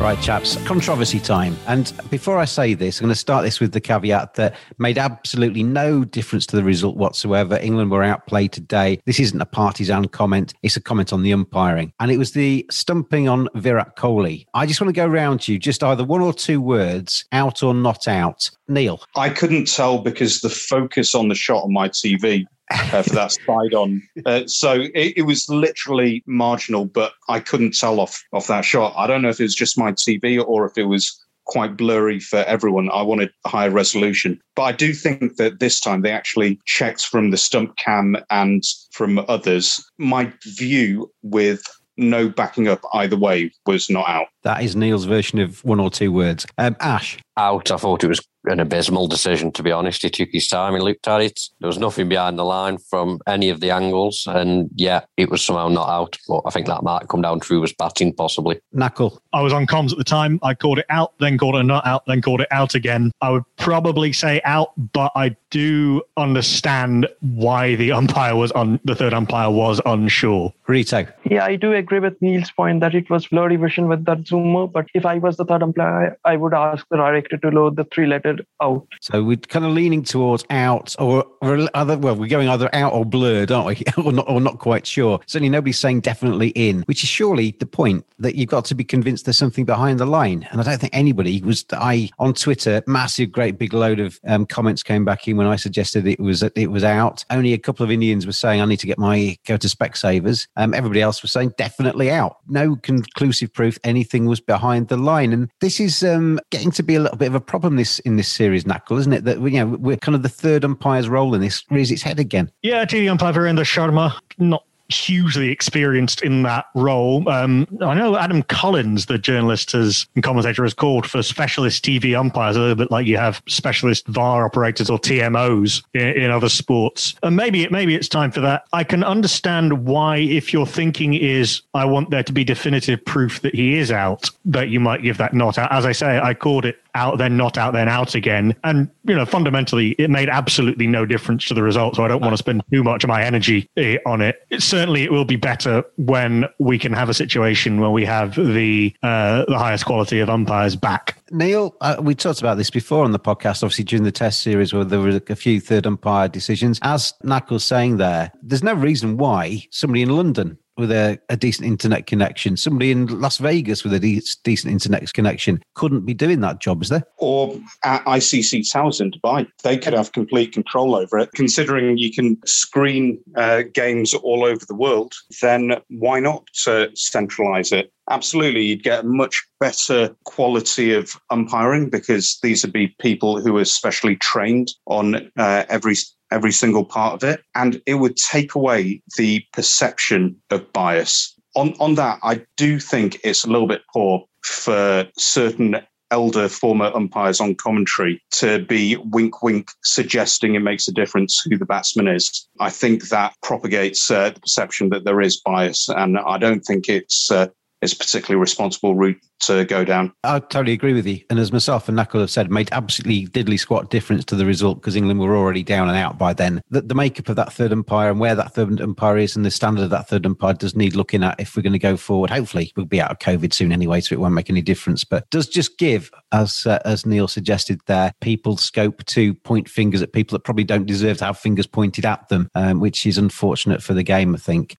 Right, 0.00 0.20
chaps, 0.22 0.56
controversy 0.64 1.18
time. 1.18 1.56
And 1.66 1.92
before 2.08 2.38
I 2.38 2.44
say 2.44 2.74
this, 2.74 3.00
I'm 3.00 3.06
going 3.06 3.12
to 3.12 3.18
start 3.18 3.42
this 3.42 3.58
with 3.58 3.72
the 3.72 3.80
caveat 3.80 4.34
that 4.34 4.54
made 4.78 4.96
absolutely 4.96 5.64
no 5.64 6.04
difference 6.04 6.46
to 6.46 6.56
the 6.56 6.62
result 6.62 6.96
whatsoever. 6.96 7.58
England 7.58 7.90
were 7.90 8.04
outplayed 8.04 8.52
today. 8.52 9.00
This 9.06 9.18
isn't 9.18 9.40
a 9.40 9.44
partisan 9.44 10.06
comment, 10.06 10.54
it's 10.62 10.76
a 10.76 10.80
comment 10.80 11.12
on 11.12 11.24
the 11.24 11.32
umpiring. 11.32 11.92
And 11.98 12.12
it 12.12 12.16
was 12.16 12.30
the 12.30 12.64
stumping 12.70 13.28
on 13.28 13.48
Virat 13.56 13.96
Kohli. 13.96 14.46
I 14.54 14.66
just 14.66 14.80
want 14.80 14.88
to 14.88 14.98
go 14.98 15.06
around 15.06 15.40
to 15.42 15.52
you, 15.52 15.58
just 15.58 15.82
either 15.82 16.04
one 16.04 16.20
or 16.20 16.32
two 16.32 16.60
words, 16.60 17.24
out 17.32 17.64
or 17.64 17.74
not 17.74 18.06
out. 18.06 18.50
Neil. 18.68 19.02
I 19.16 19.30
couldn't 19.30 19.66
tell 19.66 19.98
because 19.98 20.42
the 20.42 20.48
focus 20.48 21.12
on 21.12 21.26
the 21.26 21.34
shot 21.34 21.64
on 21.64 21.72
my 21.72 21.88
TV 21.88 22.46
uh, 22.70 23.02
for 23.02 23.14
that 23.14 23.32
side 23.32 23.74
on. 23.74 24.02
Uh, 24.26 24.42
so 24.46 24.82
it, 24.94 25.14
it, 25.16 25.22
was 25.22 25.48
literally 25.48 26.22
marginal, 26.26 26.84
but 26.84 27.12
I 27.28 27.40
couldn't 27.40 27.74
tell 27.78 28.00
off 28.00 28.22
off 28.32 28.46
that 28.48 28.64
shot. 28.64 28.94
I 28.96 29.06
don't 29.06 29.22
know 29.22 29.28
if 29.28 29.40
it 29.40 29.44
was 29.44 29.54
just 29.54 29.78
my 29.78 29.92
TV 29.92 30.42
or 30.44 30.66
if 30.66 30.76
it 30.76 30.84
was 30.84 31.24
quite 31.48 31.76
blurry 31.76 32.20
for 32.20 32.38
everyone. 32.40 32.90
I 32.90 33.02
wanted 33.02 33.30
higher 33.46 33.70
resolution. 33.70 34.40
But 34.54 34.62
I 34.62 34.72
do 34.72 34.92
think 34.92 35.36
that 35.36 35.60
this 35.60 35.80
time 35.80 36.02
they 36.02 36.12
actually 36.12 36.60
checked 36.66 37.06
from 37.06 37.30
the 37.30 37.36
stump 37.36 37.76
cam 37.76 38.16
and 38.30 38.62
from 38.92 39.18
others. 39.28 39.84
My 39.98 40.32
view 40.44 41.10
with 41.22 41.62
no 41.98 42.28
backing 42.28 42.68
up 42.68 42.80
either 42.94 43.16
way 43.16 43.50
was 43.66 43.90
not 43.90 44.08
out. 44.08 44.28
That 44.44 44.62
is 44.62 44.76
Neil's 44.76 45.04
version 45.04 45.40
of 45.40 45.64
one 45.64 45.80
or 45.80 45.90
two 45.90 46.12
words. 46.12 46.46
Um, 46.56 46.76
Ash. 46.80 47.18
Out. 47.38 47.70
I 47.70 47.76
thought 47.76 48.02
it 48.02 48.08
was 48.08 48.20
an 48.44 48.60
abysmal 48.60 49.08
decision, 49.08 49.52
to 49.52 49.62
be 49.62 49.72
honest. 49.72 50.02
He 50.02 50.10
took 50.10 50.28
his 50.32 50.48
time, 50.48 50.74
he 50.74 50.80
looked 50.80 51.06
at 51.06 51.20
it. 51.20 51.40
There 51.60 51.66
was 51.66 51.78
nothing 51.78 52.08
behind 52.08 52.38
the 52.38 52.44
line 52.44 52.78
from 52.78 53.20
any 53.26 53.48
of 53.48 53.60
the 53.60 53.70
angles. 53.70 54.24
And 54.26 54.70
yeah, 54.74 55.02
it 55.16 55.30
was 55.30 55.44
somehow 55.44 55.68
not 55.68 55.88
out. 55.88 56.16
But 56.26 56.42
I 56.46 56.50
think 56.50 56.66
that 56.66 56.82
might 56.82 57.08
come 57.08 57.22
down 57.22 57.40
through 57.40 57.60
was 57.60 57.72
batting, 57.72 58.12
possibly. 58.14 58.60
Nakul. 58.74 59.18
I 59.32 59.42
was 59.42 59.52
on 59.52 59.66
comms 59.66 59.92
at 59.92 59.98
the 59.98 60.04
time. 60.04 60.38
I 60.42 60.54
called 60.54 60.78
it 60.78 60.86
out, 60.88 61.12
then 61.18 61.38
called 61.38 61.56
it 61.56 61.62
not 61.64 61.86
out, 61.86 62.04
then 62.06 62.22
called 62.22 62.40
it 62.40 62.48
out 62.50 62.74
again. 62.74 63.12
I 63.20 63.30
would 63.30 63.44
probably 63.56 64.12
say 64.12 64.40
out, 64.44 64.72
but 64.92 65.12
I 65.14 65.36
do 65.50 66.02
understand 66.16 67.08
why 67.20 67.74
the 67.74 67.92
umpire 67.92 68.36
was 68.36 68.52
on 68.52 68.80
the 68.84 68.94
third 68.94 69.14
umpire 69.14 69.50
was 69.50 69.80
unsure. 69.86 70.52
Rito. 70.66 71.06
Yeah, 71.24 71.44
I 71.44 71.56
do 71.56 71.72
agree 71.72 72.00
with 72.00 72.20
Neil's 72.20 72.50
point 72.50 72.80
that 72.80 72.94
it 72.94 73.08
was 73.10 73.26
blurry 73.26 73.56
vision 73.56 73.88
with 73.88 74.04
that 74.04 74.24
zoomer. 74.24 74.70
But 74.70 74.86
if 74.94 75.06
I 75.06 75.18
was 75.18 75.36
the 75.36 75.44
third 75.44 75.62
umpire, 75.62 76.18
I 76.24 76.36
would 76.36 76.54
ask 76.54 76.86
the 76.90 76.98
director 77.28 77.50
to 77.50 77.56
load 77.56 77.76
the 77.76 77.84
three 77.92 78.06
letter 78.06 78.38
out. 78.62 78.86
So 79.00 79.22
we're 79.22 79.36
kind 79.36 79.64
of 79.64 79.72
leaning 79.72 80.02
towards 80.02 80.44
out 80.50 80.94
or, 80.98 81.24
or 81.40 81.68
other. 81.74 81.96
Well, 81.98 82.16
we're 82.16 82.28
going 82.28 82.48
either 82.48 82.74
out 82.74 82.92
or 82.92 83.04
blurred, 83.04 83.50
aren't 83.50 83.66
we? 83.66 84.02
or 84.04 84.12
not, 84.12 84.28
or 84.28 84.40
not 84.40 84.58
quite 84.58 84.86
sure. 84.86 85.20
Certainly, 85.26 85.50
nobody's 85.50 85.78
saying 85.78 86.00
definitely 86.00 86.48
in, 86.50 86.82
which 86.82 87.02
is 87.02 87.08
surely 87.08 87.54
the 87.58 87.66
point 87.66 88.04
that 88.18 88.34
you've 88.34 88.48
got 88.48 88.64
to 88.66 88.74
be 88.74 88.84
convinced 88.84 89.26
there's 89.26 89.38
something 89.38 89.64
behind 89.64 90.00
the 90.00 90.06
line. 90.06 90.46
And 90.50 90.60
I 90.60 90.64
don't 90.64 90.80
think 90.80 90.94
anybody 90.94 91.40
was. 91.42 91.64
I 91.72 92.10
on 92.18 92.34
Twitter, 92.34 92.82
massive, 92.86 93.32
great 93.32 93.58
big 93.58 93.72
load 93.72 94.00
of 94.00 94.18
um, 94.26 94.46
comments 94.46 94.82
came 94.82 95.04
back 95.04 95.28
in 95.28 95.36
when 95.36 95.46
I 95.46 95.56
suggested 95.56 96.06
it 96.06 96.20
was 96.20 96.42
it 96.42 96.70
was 96.70 96.84
out. 96.84 97.24
Only 97.30 97.52
a 97.52 97.58
couple 97.58 97.84
of 97.84 97.90
Indians 97.90 98.26
were 98.26 98.32
saying 98.32 98.60
I 98.60 98.64
need 98.64 98.80
to 98.80 98.86
get 98.86 98.98
my 98.98 99.36
go 99.46 99.56
to 99.56 99.68
Specsavers. 99.68 100.46
Um, 100.56 100.74
everybody 100.74 101.02
else 101.02 101.22
was 101.22 101.32
saying 101.32 101.52
definitely 101.56 102.10
out. 102.10 102.38
No 102.48 102.76
conclusive 102.76 103.52
proof 103.52 103.78
anything 103.84 104.26
was 104.26 104.40
behind 104.40 104.88
the 104.88 104.96
line, 104.96 105.32
and 105.32 105.50
this 105.60 105.80
is 105.80 106.02
um, 106.02 106.40
getting 106.50 106.70
to 106.72 106.82
be 106.82 106.94
a 106.94 107.00
little 107.00 107.17
bit 107.18 107.28
of 107.28 107.34
a 107.34 107.40
problem 107.40 107.76
this 107.76 107.98
in 108.00 108.16
this 108.16 108.28
series, 108.28 108.64
Nakul, 108.64 108.98
isn't 108.98 109.12
it? 109.12 109.24
That 109.24 109.40
you 109.40 109.50
know 109.50 109.66
we're 109.66 109.96
kind 109.96 110.14
of 110.14 110.22
the 110.22 110.28
third 110.28 110.64
umpire's 110.64 111.08
role 111.08 111.34
in 111.34 111.40
this 111.40 111.64
rears 111.70 111.90
its 111.90 112.02
head 112.02 112.18
again. 112.18 112.50
Yeah, 112.62 112.84
TV 112.84 113.10
umpire 113.10 113.32
Virendra 113.32 113.64
Sharma, 113.64 114.14
not 114.38 114.64
hugely 114.88 115.50
experienced 115.50 116.22
in 116.22 116.42
that 116.42 116.66
role. 116.74 117.28
Um, 117.28 117.66
I 117.80 117.94
know 117.94 118.16
Adam 118.16 118.42
Collins, 118.44 119.06
the 119.06 119.18
journalist 119.18 119.72
has, 119.72 120.06
and 120.14 120.24
commentator, 120.24 120.62
has 120.62 120.74
called 120.74 121.06
for 121.06 121.22
specialist 121.22 121.84
TV 121.84 122.18
umpires, 122.18 122.56
a 122.56 122.60
little 122.60 122.74
bit 122.74 122.90
like 122.90 123.06
you 123.06 123.16
have 123.18 123.42
specialist 123.48 124.06
VAR 124.08 124.46
operators 124.46 124.88
or 124.88 124.98
TMOs 124.98 125.82
in, 125.94 126.08
in 126.08 126.30
other 126.30 126.48
sports. 126.48 127.14
And 127.22 127.36
maybe 127.36 127.64
it, 127.64 127.72
maybe 127.72 127.94
it's 127.94 128.08
time 128.08 128.30
for 128.30 128.40
that. 128.40 128.64
I 128.72 128.84
can 128.84 129.04
understand 129.04 129.84
why, 129.84 130.18
if 130.18 130.52
your 130.52 130.66
thinking 130.66 131.14
is, 131.14 131.62
I 131.74 131.84
want 131.84 132.10
there 132.10 132.22
to 132.22 132.32
be 132.32 132.44
definitive 132.44 133.04
proof 133.04 133.40
that 133.42 133.54
he 133.54 133.76
is 133.76 133.92
out, 133.92 134.30
that 134.46 134.70
you 134.70 134.80
might 134.80 135.02
give 135.02 135.18
that 135.18 135.34
not 135.34 135.58
out. 135.58 135.70
As 135.70 135.84
I 135.84 135.92
say, 135.92 136.18
I 136.18 136.34
called 136.34 136.64
it 136.64 136.78
out, 136.98 137.18
then 137.18 137.36
not 137.36 137.56
out, 137.56 137.72
then 137.72 137.88
out 137.88 138.14
again. 138.14 138.56
And, 138.64 138.90
you 139.04 139.14
know, 139.14 139.24
fundamentally, 139.24 139.92
it 139.92 140.10
made 140.10 140.28
absolutely 140.28 140.86
no 140.86 141.06
difference 141.06 141.44
to 141.46 141.54
the 141.54 141.62
result. 141.62 141.96
So 141.96 142.04
I 142.04 142.08
don't 142.08 142.20
want 142.20 142.32
to 142.32 142.38
spend 142.38 142.62
too 142.72 142.82
much 142.82 143.04
of 143.04 143.08
my 143.08 143.22
energy 143.22 143.70
eh, 143.76 143.98
on 144.04 144.20
it. 144.20 144.44
It's 144.50 144.64
certainly 144.64 145.04
it 145.04 145.12
will 145.12 145.24
be 145.24 145.36
better 145.36 145.84
when 145.96 146.46
we 146.58 146.78
can 146.78 146.92
have 146.92 147.08
a 147.08 147.14
situation 147.14 147.80
where 147.80 147.90
we 147.90 148.04
have 148.04 148.34
the 148.34 148.94
uh, 149.02 149.44
the 149.46 149.58
highest 149.58 149.84
quality 149.84 150.18
of 150.20 150.28
umpires 150.28 150.74
back. 150.76 151.16
Neil, 151.30 151.76
uh, 151.80 151.96
we 152.00 152.14
talked 152.14 152.40
about 152.40 152.56
this 152.56 152.70
before 152.70 153.04
on 153.04 153.12
the 153.12 153.18
podcast, 153.18 153.62
obviously 153.62 153.84
during 153.84 154.04
the 154.04 154.12
test 154.12 154.42
series 154.42 154.72
where 154.72 154.84
there 154.84 155.00
were 155.00 155.20
a 155.28 155.36
few 155.36 155.60
third 155.60 155.86
umpire 155.86 156.28
decisions. 156.28 156.78
As 156.82 157.12
Nakul's 157.22 157.64
saying 157.64 157.98
there, 157.98 158.32
there's 158.42 158.64
no 158.64 158.74
reason 158.74 159.18
why 159.18 159.66
somebody 159.70 160.02
in 160.02 160.10
London 160.10 160.58
with 160.78 160.92
a, 160.92 161.18
a, 161.28 161.36
decent 161.36 161.66
internet 161.66 162.06
connection, 162.06 162.56
somebody 162.56 162.90
in 162.90 163.06
Las 163.20 163.38
Vegas 163.38 163.84
with 163.84 163.92
a 163.92 164.00
de- 164.00 164.22
decent 164.44 164.72
internet 164.72 165.12
connection 165.12 165.60
couldn't 165.74 166.06
be 166.06 166.14
doing 166.14 166.40
that 166.40 166.60
job, 166.60 166.82
is 166.82 166.88
there? 166.88 167.04
Or 167.18 167.58
at 167.84 168.04
ICC 168.04 168.70
Towers 168.70 169.00
in 169.00 169.10
Dubai, 169.10 169.46
they 169.62 169.76
could 169.76 169.92
have 169.92 170.12
complete 170.12 170.52
control 170.52 170.94
over 170.94 171.18
it. 171.18 171.30
Considering 171.34 171.98
you 171.98 172.12
can 172.12 172.38
screen 172.46 173.20
uh, 173.36 173.62
games 173.74 174.14
all 174.14 174.44
over 174.44 174.64
the 174.66 174.74
world, 174.74 175.14
then 175.42 175.76
why 175.88 176.20
not 176.20 176.46
uh, 176.66 176.86
centralize 176.94 177.72
it? 177.72 177.92
Absolutely, 178.10 178.62
you'd 178.62 178.82
get 178.82 179.04
a 179.04 179.06
much 179.06 179.46
better 179.60 180.16
quality 180.24 180.94
of 180.94 181.20
umpiring 181.30 181.90
because 181.90 182.38
these 182.42 182.64
would 182.64 182.72
be 182.72 182.94
people 183.00 183.40
who 183.40 183.56
are 183.58 183.66
specially 183.66 184.16
trained 184.16 184.72
on 184.86 185.30
uh, 185.36 185.64
every 185.68 185.94
every 186.30 186.52
single 186.52 186.84
part 186.84 187.14
of 187.14 187.28
it. 187.28 187.42
And 187.54 187.80
it 187.86 187.94
would 187.94 188.16
take 188.16 188.54
away 188.54 189.02
the 189.16 189.44
perception 189.52 190.36
of 190.50 190.72
bias. 190.72 191.34
On, 191.56 191.74
on 191.80 191.94
that, 191.94 192.18
I 192.22 192.44
do 192.56 192.78
think 192.78 193.20
it's 193.24 193.44
a 193.44 193.50
little 193.50 193.66
bit 193.66 193.82
poor 193.92 194.24
for 194.44 195.06
certain 195.16 195.76
elder 196.10 196.48
former 196.48 196.90
umpires 196.94 197.40
on 197.40 197.54
commentary 197.54 198.22
to 198.30 198.60
be 198.64 198.96
wink 198.96 199.42
wink 199.42 199.70
suggesting 199.84 200.54
it 200.54 200.60
makes 200.60 200.88
a 200.88 200.92
difference 200.92 201.42
who 201.44 201.58
the 201.58 201.66
batsman 201.66 202.08
is. 202.08 202.48
I 202.60 202.70
think 202.70 203.08
that 203.08 203.34
propagates 203.42 204.10
uh, 204.10 204.30
the 204.30 204.40
perception 204.40 204.88
that 204.90 205.04
there 205.04 205.20
is 205.20 205.40
bias, 205.40 205.88
and 205.88 206.18
I 206.18 206.38
don't 206.38 206.60
think 206.60 206.88
it's 206.88 207.30
uh, 207.30 207.48
it's 207.80 207.92
a 207.92 207.96
particularly 207.96 208.40
responsible 208.40 208.94
route 208.94 209.20
to 209.40 209.64
go 209.64 209.84
down. 209.84 210.12
I 210.24 210.40
totally 210.40 210.72
agree 210.72 210.92
with 210.92 211.06
you. 211.06 211.20
And 211.30 211.38
as 211.38 211.52
myself 211.52 211.88
and 211.88 211.96
Nakul 211.96 212.20
have 212.20 212.30
said, 212.30 212.50
made 212.50 212.68
absolutely 212.72 213.26
diddly 213.28 213.58
squat 213.58 213.90
difference 213.90 214.24
to 214.26 214.36
the 214.36 214.44
result 214.44 214.80
because 214.80 214.96
England 214.96 215.20
were 215.20 215.36
already 215.36 215.62
down 215.62 215.88
and 215.88 215.96
out 215.96 216.18
by 216.18 216.32
then. 216.32 216.60
The, 216.70 216.82
the, 216.82 216.94
makeup 216.98 217.28
of 217.28 217.36
that 217.36 217.52
third 217.52 217.72
umpire 217.72 218.10
and 218.10 218.18
where 218.18 218.34
that 218.34 218.54
third 218.54 218.80
umpire 218.80 219.18
is 219.18 219.36
and 219.36 219.44
the 219.44 219.52
standard 219.52 219.84
of 219.84 219.90
that 219.90 220.08
third 220.08 220.26
umpire 220.26 220.54
does 220.54 220.74
need 220.74 220.96
looking 220.96 221.22
at 221.22 221.38
if 221.38 221.56
we're 221.56 221.62
going 221.62 221.72
to 221.72 221.78
go 221.78 221.96
forward. 221.96 222.30
Hopefully, 222.30 222.72
we'll 222.76 222.86
be 222.86 223.00
out 223.00 223.12
of 223.12 223.20
COVID 223.20 223.54
soon 223.54 223.70
anyway, 223.70 224.00
so 224.00 224.14
it 224.14 224.20
won't 224.20 224.34
make 224.34 224.50
any 224.50 224.62
difference. 224.62 225.04
But 225.04 225.30
does 225.30 225.46
just 225.46 225.78
give, 225.78 226.10
as 226.32 226.66
uh, 226.66 226.80
as 226.84 227.06
Neil 227.06 227.28
suggested 227.28 227.80
there, 227.86 228.12
people 228.20 228.56
scope 228.56 229.04
to 229.04 229.34
point 229.34 229.68
fingers 229.68 230.02
at 230.02 230.12
people 230.12 230.34
that 230.34 230.44
probably 230.44 230.64
don't 230.64 230.86
deserve 230.86 231.18
to 231.18 231.26
have 231.26 231.38
fingers 231.38 231.68
pointed 231.68 232.04
at 232.04 232.28
them, 232.28 232.50
um, 232.56 232.80
which 232.80 233.06
is 233.06 233.18
unfortunate 233.18 233.82
for 233.82 233.94
the 233.94 234.02
game, 234.02 234.34
I 234.34 234.38
think 234.38 234.76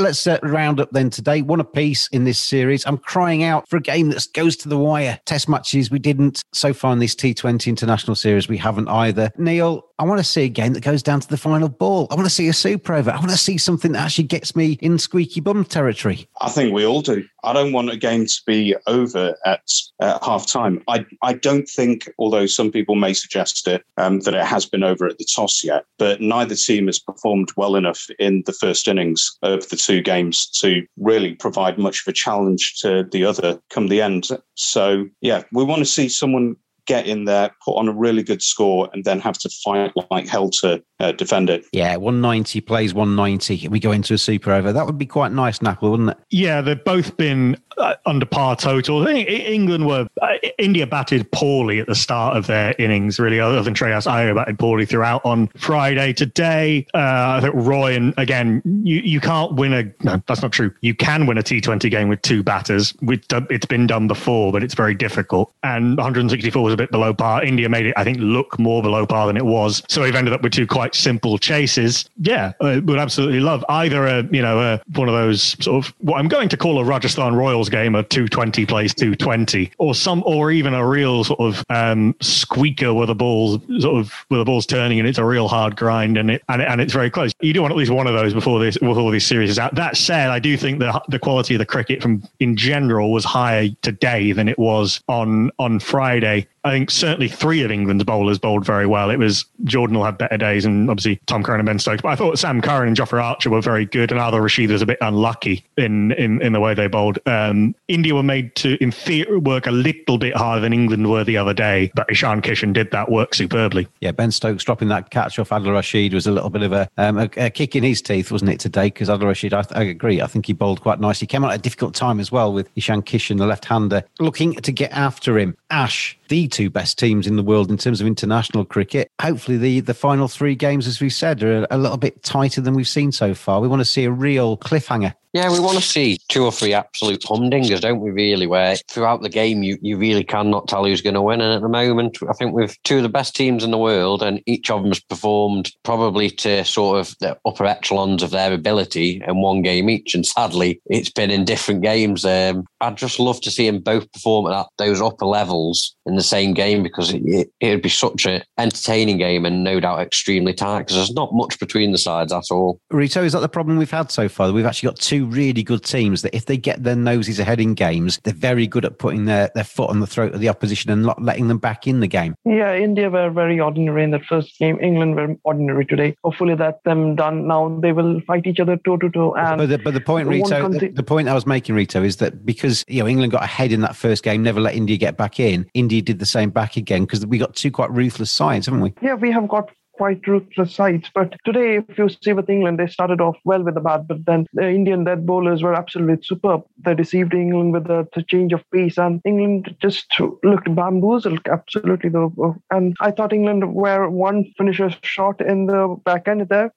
let's 0.00 0.26
uh, 0.26 0.38
round 0.42 0.80
up 0.80 0.90
then 0.90 1.10
today. 1.10 1.42
One 1.42 1.60
apiece 1.60 2.08
in 2.08 2.24
this 2.24 2.38
series. 2.38 2.84
I'm 2.86 2.98
crying 2.98 3.42
out 3.42 3.68
for 3.68 3.76
a 3.76 3.80
game 3.82 4.08
that 4.10 4.26
goes 4.34 4.56
to 4.56 4.68
the 4.68 4.78
wire. 4.78 5.20
Test 5.26 5.48
matches, 5.48 5.90
we 5.90 5.98
didn't. 5.98 6.42
So 6.52 6.72
far 6.72 6.92
in 6.92 6.98
this 6.98 7.14
T20 7.14 7.66
international 7.66 8.14
series, 8.14 8.48
we 8.48 8.56
haven't 8.56 8.88
either. 8.88 9.30
Neil, 9.36 9.84
I 10.00 10.04
want 10.04 10.18
to 10.18 10.24
see 10.24 10.44
a 10.44 10.48
game 10.48 10.72
that 10.72 10.82
goes 10.82 11.02
down 11.02 11.20
to 11.20 11.28
the 11.28 11.36
final 11.36 11.68
ball. 11.68 12.06
I 12.10 12.14
want 12.14 12.26
to 12.26 12.34
see 12.34 12.48
a 12.48 12.54
super 12.54 12.94
over. 12.94 13.10
I 13.10 13.18
want 13.18 13.30
to 13.32 13.36
see 13.36 13.58
something 13.58 13.92
that 13.92 14.02
actually 14.02 14.24
gets 14.24 14.56
me 14.56 14.78
in 14.80 14.98
squeaky 14.98 15.40
bum 15.40 15.64
territory. 15.64 16.26
I 16.40 16.48
think 16.48 16.72
we 16.72 16.86
all 16.86 17.02
do. 17.02 17.24
I 17.44 17.52
don't 17.52 17.72
want 17.72 17.90
a 17.90 17.96
game 17.96 18.24
to 18.24 18.40
be 18.46 18.74
over 18.86 19.36
at, 19.44 19.62
at 20.00 20.24
half 20.24 20.46
time. 20.46 20.82
I, 20.88 21.04
I 21.22 21.34
don't 21.34 21.68
think, 21.68 22.10
although 22.18 22.46
some 22.46 22.70
people 22.70 22.94
may 22.94 23.12
suggest 23.12 23.68
it, 23.68 23.84
um, 23.98 24.20
that 24.20 24.34
it 24.34 24.44
has 24.44 24.64
been 24.64 24.82
over 24.82 25.06
at 25.06 25.18
the 25.18 25.24
toss 25.24 25.62
yet, 25.62 25.84
but 25.98 26.20
neither 26.20 26.54
team 26.54 26.86
has 26.86 26.98
performed 26.98 27.50
well 27.56 27.76
enough 27.76 28.06
in 28.18 28.42
the 28.46 28.52
first 28.54 28.88
innings 28.88 29.36
of 29.42 29.68
the 29.68 29.76
two 29.90 30.00
games 30.00 30.46
to 30.46 30.86
really 30.98 31.34
provide 31.34 31.76
much 31.76 32.02
of 32.02 32.10
a 32.10 32.12
challenge 32.12 32.76
to 32.80 33.04
the 33.10 33.24
other 33.24 33.60
come 33.70 33.88
the 33.88 34.00
end. 34.00 34.28
So, 34.54 35.08
yeah, 35.20 35.42
we 35.52 35.64
want 35.64 35.80
to 35.80 35.86
see 35.86 36.08
someone 36.08 36.54
get 36.90 37.06
in 37.06 37.24
there, 37.24 37.50
put 37.64 37.76
on 37.76 37.86
a 37.86 37.92
really 37.92 38.24
good 38.24 38.42
score, 38.42 38.90
and 38.92 39.04
then 39.04 39.20
have 39.20 39.38
to 39.38 39.48
fight 39.48 39.92
like 40.10 40.26
hell 40.26 40.50
to 40.50 40.82
uh, 40.98 41.12
defend 41.12 41.48
it. 41.48 41.64
Yeah, 41.72 41.94
190 41.96 42.60
plays 42.62 42.92
190. 42.92 43.68
We 43.68 43.78
go 43.78 43.92
into 43.92 44.14
a 44.14 44.18
super 44.18 44.52
over. 44.52 44.72
That 44.72 44.86
would 44.86 44.98
be 44.98 45.06
quite 45.06 45.30
nice, 45.30 45.60
Nakul, 45.60 45.92
wouldn't 45.92 46.10
it? 46.10 46.18
Yeah, 46.30 46.60
they've 46.60 46.82
both 46.82 47.16
been 47.16 47.56
uh, 47.78 47.94
under 48.06 48.26
par 48.26 48.56
total. 48.56 49.06
England 49.06 49.86
were 49.86 50.06
uh, 50.20 50.26
India 50.58 50.86
batted 50.86 51.30
poorly 51.32 51.78
at 51.78 51.86
the 51.86 51.94
start 51.94 52.36
of 52.36 52.48
their 52.48 52.74
innings, 52.78 53.18
really, 53.18 53.40
other 53.40 53.62
than 53.62 53.74
Shreyas 53.74 54.06
Iyer 54.06 54.34
batted 54.34 54.58
poorly 54.58 54.84
throughout 54.84 55.24
on 55.24 55.46
Friday. 55.56 56.12
Today, 56.12 56.86
uh, 56.94 57.38
I 57.38 57.40
think 57.40 57.54
Roy 57.54 57.94
and 57.94 58.12
again, 58.16 58.62
you, 58.64 59.00
you 59.00 59.20
can't 59.20 59.54
win 59.54 59.72
a 59.72 59.84
no, 60.02 60.22
that's 60.26 60.42
not 60.42 60.52
true. 60.52 60.74
You 60.80 60.94
can 60.94 61.26
win 61.26 61.38
a 61.38 61.42
T20 61.42 61.90
game 61.90 62.08
with 62.08 62.20
two 62.22 62.42
batters. 62.42 62.94
It's 63.02 63.66
been 63.66 63.86
done 63.86 64.08
before, 64.08 64.52
but 64.52 64.62
it's 64.62 64.74
very 64.74 64.94
difficult. 64.94 65.52
And 65.62 65.96
164 65.96 66.62
was 66.62 66.74
a 66.74 66.76
bit 66.80 66.90
below 66.90 67.14
par. 67.14 67.44
India 67.44 67.68
made 67.68 67.86
it, 67.86 67.94
I 67.96 68.04
think, 68.04 68.18
look 68.20 68.58
more 68.58 68.82
below 68.82 69.06
par 69.06 69.26
than 69.26 69.36
it 69.36 69.44
was. 69.44 69.82
So 69.88 70.02
we've 70.02 70.14
ended 70.14 70.34
up 70.34 70.42
with 70.42 70.52
two 70.52 70.66
quite 70.66 70.94
simple 70.94 71.38
chases. 71.38 72.08
Yeah, 72.18 72.52
I 72.60 72.78
would 72.78 72.98
absolutely 72.98 73.40
love 73.40 73.64
either 73.68 74.06
a 74.06 74.22
you 74.30 74.42
know 74.42 74.60
a, 74.60 74.80
one 74.94 75.08
of 75.08 75.14
those 75.14 75.56
sort 75.62 75.84
of 75.84 75.94
what 75.98 76.18
I'm 76.18 76.28
going 76.28 76.48
to 76.48 76.56
call 76.56 76.78
a 76.78 76.84
Rajasthan 76.84 77.34
Royals 77.34 77.68
game, 77.68 77.94
a 77.94 78.02
220 78.02 78.66
plays 78.66 78.94
220, 78.94 79.72
or 79.78 79.94
some 79.94 80.22
or 80.26 80.50
even 80.50 80.74
a 80.74 80.86
real 80.86 81.24
sort 81.24 81.40
of 81.40 81.64
um, 81.70 82.14
squeaker 82.20 82.94
where 82.94 83.06
the 83.06 83.14
ball's 83.14 83.60
sort 83.80 83.96
of 83.96 84.12
where 84.28 84.38
the 84.38 84.44
ball's 84.44 84.66
turning 84.66 84.98
and 84.98 85.08
it's 85.08 85.18
a 85.18 85.24
real 85.24 85.48
hard 85.48 85.76
grind 85.76 86.16
and 86.16 86.30
it 86.30 86.42
and, 86.48 86.62
and 86.62 86.80
it's 86.80 86.92
very 86.92 87.10
close. 87.10 87.32
You 87.40 87.52
do 87.52 87.62
want 87.62 87.72
at 87.72 87.76
least 87.76 87.90
one 87.90 88.06
of 88.06 88.14
those 88.14 88.34
before 88.34 88.60
this 88.60 88.78
before 88.78 89.10
this 89.12 89.26
series 89.26 89.50
is 89.50 89.58
out. 89.58 89.74
That 89.74 89.96
said, 89.96 90.30
I 90.30 90.38
do 90.38 90.56
think 90.56 90.78
the 90.78 91.00
the 91.08 91.18
quality 91.18 91.54
of 91.54 91.58
the 91.58 91.66
cricket 91.66 92.02
from 92.02 92.22
in 92.38 92.56
general 92.56 93.12
was 93.12 93.24
higher 93.24 93.68
today 93.82 94.32
than 94.32 94.48
it 94.48 94.58
was 94.58 95.02
on 95.08 95.50
on 95.58 95.78
Friday. 95.80 96.46
I 96.64 96.70
think 96.70 96.90
certainly 96.90 97.28
three 97.28 97.62
of 97.62 97.70
England's 97.70 98.04
bowlers 98.04 98.38
bowled 98.38 98.66
very 98.66 98.86
well. 98.86 99.10
It 99.10 99.18
was 99.18 99.44
Jordan 99.64 99.96
will 99.96 100.04
have 100.04 100.18
better 100.18 100.36
days, 100.36 100.64
and 100.64 100.90
obviously 100.90 101.20
Tom 101.26 101.42
Curran 101.42 101.60
and 101.60 101.66
Ben 101.66 101.78
Stokes. 101.78 102.02
But 102.02 102.08
I 102.10 102.16
thought 102.16 102.38
Sam 102.38 102.60
Curran 102.60 102.88
and 102.88 102.96
Jofra 102.96 103.22
Archer 103.22 103.50
were 103.50 103.62
very 103.62 103.86
good, 103.86 104.10
and 104.10 104.20
Adil 104.20 104.42
Rashid 104.42 104.70
was 104.70 104.82
a 104.82 104.86
bit 104.86 104.98
unlucky 105.00 105.64
in 105.76 106.12
in, 106.12 106.40
in 106.42 106.52
the 106.52 106.60
way 106.60 106.74
they 106.74 106.86
bowled. 106.86 107.18
Um, 107.26 107.74
India 107.88 108.14
were 108.14 108.22
made 108.22 108.54
to, 108.56 108.76
in 108.82 108.90
theory, 108.90 109.38
work 109.38 109.66
a 109.66 109.70
little 109.70 110.18
bit 110.18 110.36
harder 110.36 110.60
than 110.60 110.72
England 110.72 111.10
were 111.10 111.24
the 111.24 111.36
other 111.36 111.54
day, 111.54 111.90
but 111.94 112.10
Ishan 112.10 112.42
Kishan 112.42 112.72
did 112.72 112.90
that 112.90 113.10
work 113.10 113.34
superbly. 113.34 113.88
Yeah, 114.00 114.12
Ben 114.12 114.30
Stokes 114.30 114.64
dropping 114.64 114.88
that 114.88 115.10
catch 115.10 115.38
off 115.38 115.48
Adil 115.48 115.72
Rashid 115.72 116.12
was 116.12 116.26
a 116.26 116.32
little 116.32 116.50
bit 116.50 116.62
of 116.62 116.72
a, 116.72 116.88
um, 116.98 117.18
a, 117.18 117.30
a 117.36 117.50
kick 117.50 117.74
in 117.74 117.82
his 117.82 118.02
teeth, 118.02 118.30
wasn't 118.30 118.50
it, 118.50 118.60
today? 118.60 118.86
Because 118.86 119.08
Adil 119.08 119.26
Rashid, 119.26 119.54
I, 119.54 119.64
I, 119.74 119.84
agree, 119.84 120.20
I 120.20 120.26
think 120.26 120.46
he 120.46 120.52
bowled 120.52 120.82
quite 120.82 121.00
nicely. 121.00 121.24
He 121.24 121.28
came 121.28 121.44
out 121.44 121.52
at 121.52 121.58
a 121.58 121.62
difficult 121.62 121.94
time 121.94 122.20
as 122.20 122.30
well 122.30 122.52
with 122.52 122.68
Ishan 122.76 123.02
Kishan, 123.02 123.38
the 123.38 123.46
left 123.46 123.64
hander, 123.64 124.04
looking 124.18 124.54
to 124.54 124.72
get 124.72 124.92
after 124.92 125.38
him. 125.38 125.56
Ash, 125.70 126.18
the 126.30 126.48
two 126.48 126.70
best 126.70 126.98
teams 126.98 127.26
in 127.26 127.36
the 127.36 127.42
world 127.42 127.70
in 127.70 127.76
terms 127.76 128.00
of 128.00 128.06
international 128.06 128.64
cricket. 128.64 129.10
Hopefully, 129.20 129.58
the, 129.58 129.80
the 129.80 129.94
final 129.94 130.28
three 130.28 130.54
games, 130.54 130.86
as 130.86 131.00
we 131.00 131.10
said, 131.10 131.42
are 131.42 131.66
a, 131.70 131.76
little 131.76 131.98
bit 131.98 132.22
tighter 132.22 132.60
than 132.60 132.74
we've 132.74 132.88
seen 132.88 133.12
so 133.12 133.34
far. 133.34 133.60
We 133.60 133.68
want 133.68 133.80
to 133.80 133.84
see 133.84 134.04
a 134.04 134.10
real 134.10 134.56
cliffhanger 134.56 135.14
yeah, 135.32 135.50
we 135.50 135.60
want 135.60 135.78
to 135.78 135.84
see 135.84 136.18
two 136.28 136.44
or 136.44 136.50
three 136.50 136.74
absolute 136.74 137.22
humdingers, 137.22 137.80
don't 137.80 138.00
we, 138.00 138.10
really? 138.10 138.48
Where 138.48 138.74
throughout 138.88 139.22
the 139.22 139.28
game, 139.28 139.62
you, 139.62 139.78
you 139.80 139.96
really 139.96 140.24
cannot 140.24 140.66
tell 140.66 140.84
who's 140.84 141.02
going 141.02 141.14
to 141.14 141.22
win. 141.22 141.40
And 141.40 141.54
at 141.54 141.62
the 141.62 141.68
moment, 141.68 142.18
I 142.28 142.32
think 142.32 142.52
we've 142.52 142.76
two 142.82 142.96
of 142.96 143.04
the 143.04 143.08
best 143.08 143.36
teams 143.36 143.62
in 143.62 143.70
the 143.70 143.78
world, 143.78 144.24
and 144.24 144.42
each 144.46 144.70
of 144.70 144.82
them 144.82 144.90
has 144.90 144.98
performed 144.98 145.70
probably 145.84 146.30
to 146.30 146.64
sort 146.64 146.98
of 146.98 147.14
the 147.20 147.38
upper 147.46 147.64
echelons 147.64 148.24
of 148.24 148.30
their 148.30 148.52
ability 148.52 149.22
in 149.24 149.40
one 149.40 149.62
game 149.62 149.88
each. 149.88 150.16
And 150.16 150.26
sadly, 150.26 150.80
it's 150.86 151.10
been 151.10 151.30
in 151.30 151.44
different 151.44 151.82
games. 151.82 152.24
Um, 152.24 152.64
I'd 152.80 152.96
just 152.96 153.20
love 153.20 153.40
to 153.42 153.52
see 153.52 153.70
them 153.70 153.80
both 153.80 154.10
perform 154.10 154.50
at 154.52 154.66
those 154.78 155.00
upper 155.00 155.26
levels 155.26 155.94
in 156.06 156.16
the 156.16 156.19
same 156.22 156.54
game 156.54 156.82
because 156.82 157.12
it, 157.12 157.50
it 157.60 157.70
would 157.70 157.82
be 157.82 157.88
such 157.88 158.26
an 158.26 158.42
entertaining 158.58 159.18
game 159.18 159.44
and 159.44 159.62
no 159.62 159.80
doubt 159.80 160.00
extremely 160.00 160.54
tight 160.54 160.80
because 160.80 160.96
there's 160.96 161.12
not 161.12 161.32
much 161.32 161.58
between 161.60 161.92
the 161.92 161.98
sides 161.98 162.32
at 162.32 162.44
all. 162.50 162.80
Rito, 162.90 163.22
is 163.22 163.32
that 163.32 163.40
the 163.40 163.48
problem 163.48 163.76
we've 163.76 163.90
had 163.90 164.10
so 164.10 164.28
far? 164.28 164.50
We've 164.52 164.66
actually 164.66 164.88
got 164.88 164.98
two 164.98 165.20
two 165.20 165.26
really 165.26 165.62
good 165.62 165.82
teams 165.82 166.22
that 166.22 166.34
if 166.34 166.46
they 166.46 166.56
get 166.56 166.82
their 166.82 166.96
noses 166.96 167.38
ahead 167.38 167.60
in 167.60 167.74
games, 167.74 168.18
they're 168.24 168.32
very 168.32 168.66
good 168.66 168.84
at 168.84 168.98
putting 168.98 169.26
their, 169.26 169.50
their 169.54 169.64
foot 169.64 169.90
on 169.90 170.00
the 170.00 170.06
throat 170.06 170.34
of 170.34 170.40
the 170.40 170.48
opposition 170.48 170.90
and 170.90 171.02
not 171.02 171.20
letting 171.22 171.48
them 171.48 171.58
back 171.58 171.86
in 171.86 172.00
the 172.00 172.06
game. 172.06 172.34
Yeah, 172.44 172.74
India 172.74 173.10
were 173.10 173.30
very 173.30 173.60
ordinary 173.60 174.04
in 174.04 174.10
that 174.12 174.24
first 174.24 174.58
game. 174.58 174.78
England 174.80 175.16
were 175.16 175.36
ordinary 175.44 175.84
today. 175.84 176.14
Hopefully 176.24 176.54
that's 176.54 176.82
them 176.84 177.16
done. 177.16 177.46
Now 177.46 177.78
they 177.80 177.92
will 177.92 178.20
fight 178.22 178.46
each 178.46 178.60
other 178.60 178.76
toe 178.76 178.96
to 178.98 179.10
toe. 179.10 179.34
And 179.34 179.58
but 179.58 179.68
the, 179.68 179.78
but 179.78 179.94
the 179.94 180.00
point, 180.00 180.28
Rito, 180.28 180.68
the, 180.68 180.88
the 180.88 181.02
point 181.02 181.28
I 181.28 181.34
was 181.34 181.46
making, 181.46 181.74
Rito, 181.74 182.02
is 182.02 182.16
that 182.16 182.46
because 182.46 182.84
you 182.88 183.02
know 183.02 183.08
England 183.08 183.32
got 183.32 183.42
ahead 183.42 183.72
in 183.72 183.80
that 183.80 183.96
first 183.96 184.22
game, 184.22 184.42
never 184.42 184.60
let 184.60 184.74
India 184.74 184.96
get 184.96 185.16
back 185.16 185.40
in. 185.40 185.68
India 185.74 186.00
did 186.10 186.18
the 186.18 186.26
same 186.26 186.50
back 186.50 186.76
again 186.76 187.04
because 187.04 187.24
we 187.24 187.38
got 187.38 187.54
two 187.54 187.70
quite 187.70 187.90
ruthless 187.90 188.30
sides, 188.30 188.66
haven't 188.66 188.80
we? 188.80 188.94
Yeah, 189.00 189.14
we 189.14 189.30
have 189.30 189.48
got 189.48 189.70
quite 189.92 190.26
ruthless 190.26 190.74
sides. 190.74 191.10
But 191.14 191.36
today, 191.44 191.76
if 191.76 191.98
you 191.98 192.08
see 192.08 192.32
with 192.32 192.48
England, 192.48 192.78
they 192.78 192.86
started 192.86 193.20
off 193.20 193.36
well 193.44 193.62
with 193.62 193.74
the 193.74 193.80
bat, 193.80 194.08
but 194.08 194.24
then 194.24 194.46
the 194.54 194.66
Indian 194.66 195.04
dead 195.04 195.26
bowlers 195.26 195.62
were 195.62 195.74
absolutely 195.74 196.24
superb. 196.24 196.62
They 196.84 196.94
deceived 196.94 197.34
England 197.34 197.74
with 197.74 197.86
the, 197.86 198.08
the 198.14 198.22
change 198.22 198.52
of 198.52 198.64
pace, 198.72 198.98
and 198.98 199.20
England 199.24 199.76
just 199.80 200.06
looked 200.42 200.74
bamboozled 200.74 201.46
absolutely. 201.46 202.10
Though, 202.10 202.56
and 202.70 202.96
I 203.00 203.10
thought 203.10 203.32
England 203.32 203.74
were 203.74 204.08
one 204.08 204.46
finisher 204.56 204.90
short 205.02 205.40
in 205.40 205.66
the 205.66 205.96
back 206.04 206.26
end 206.26 206.48
there 206.48 206.72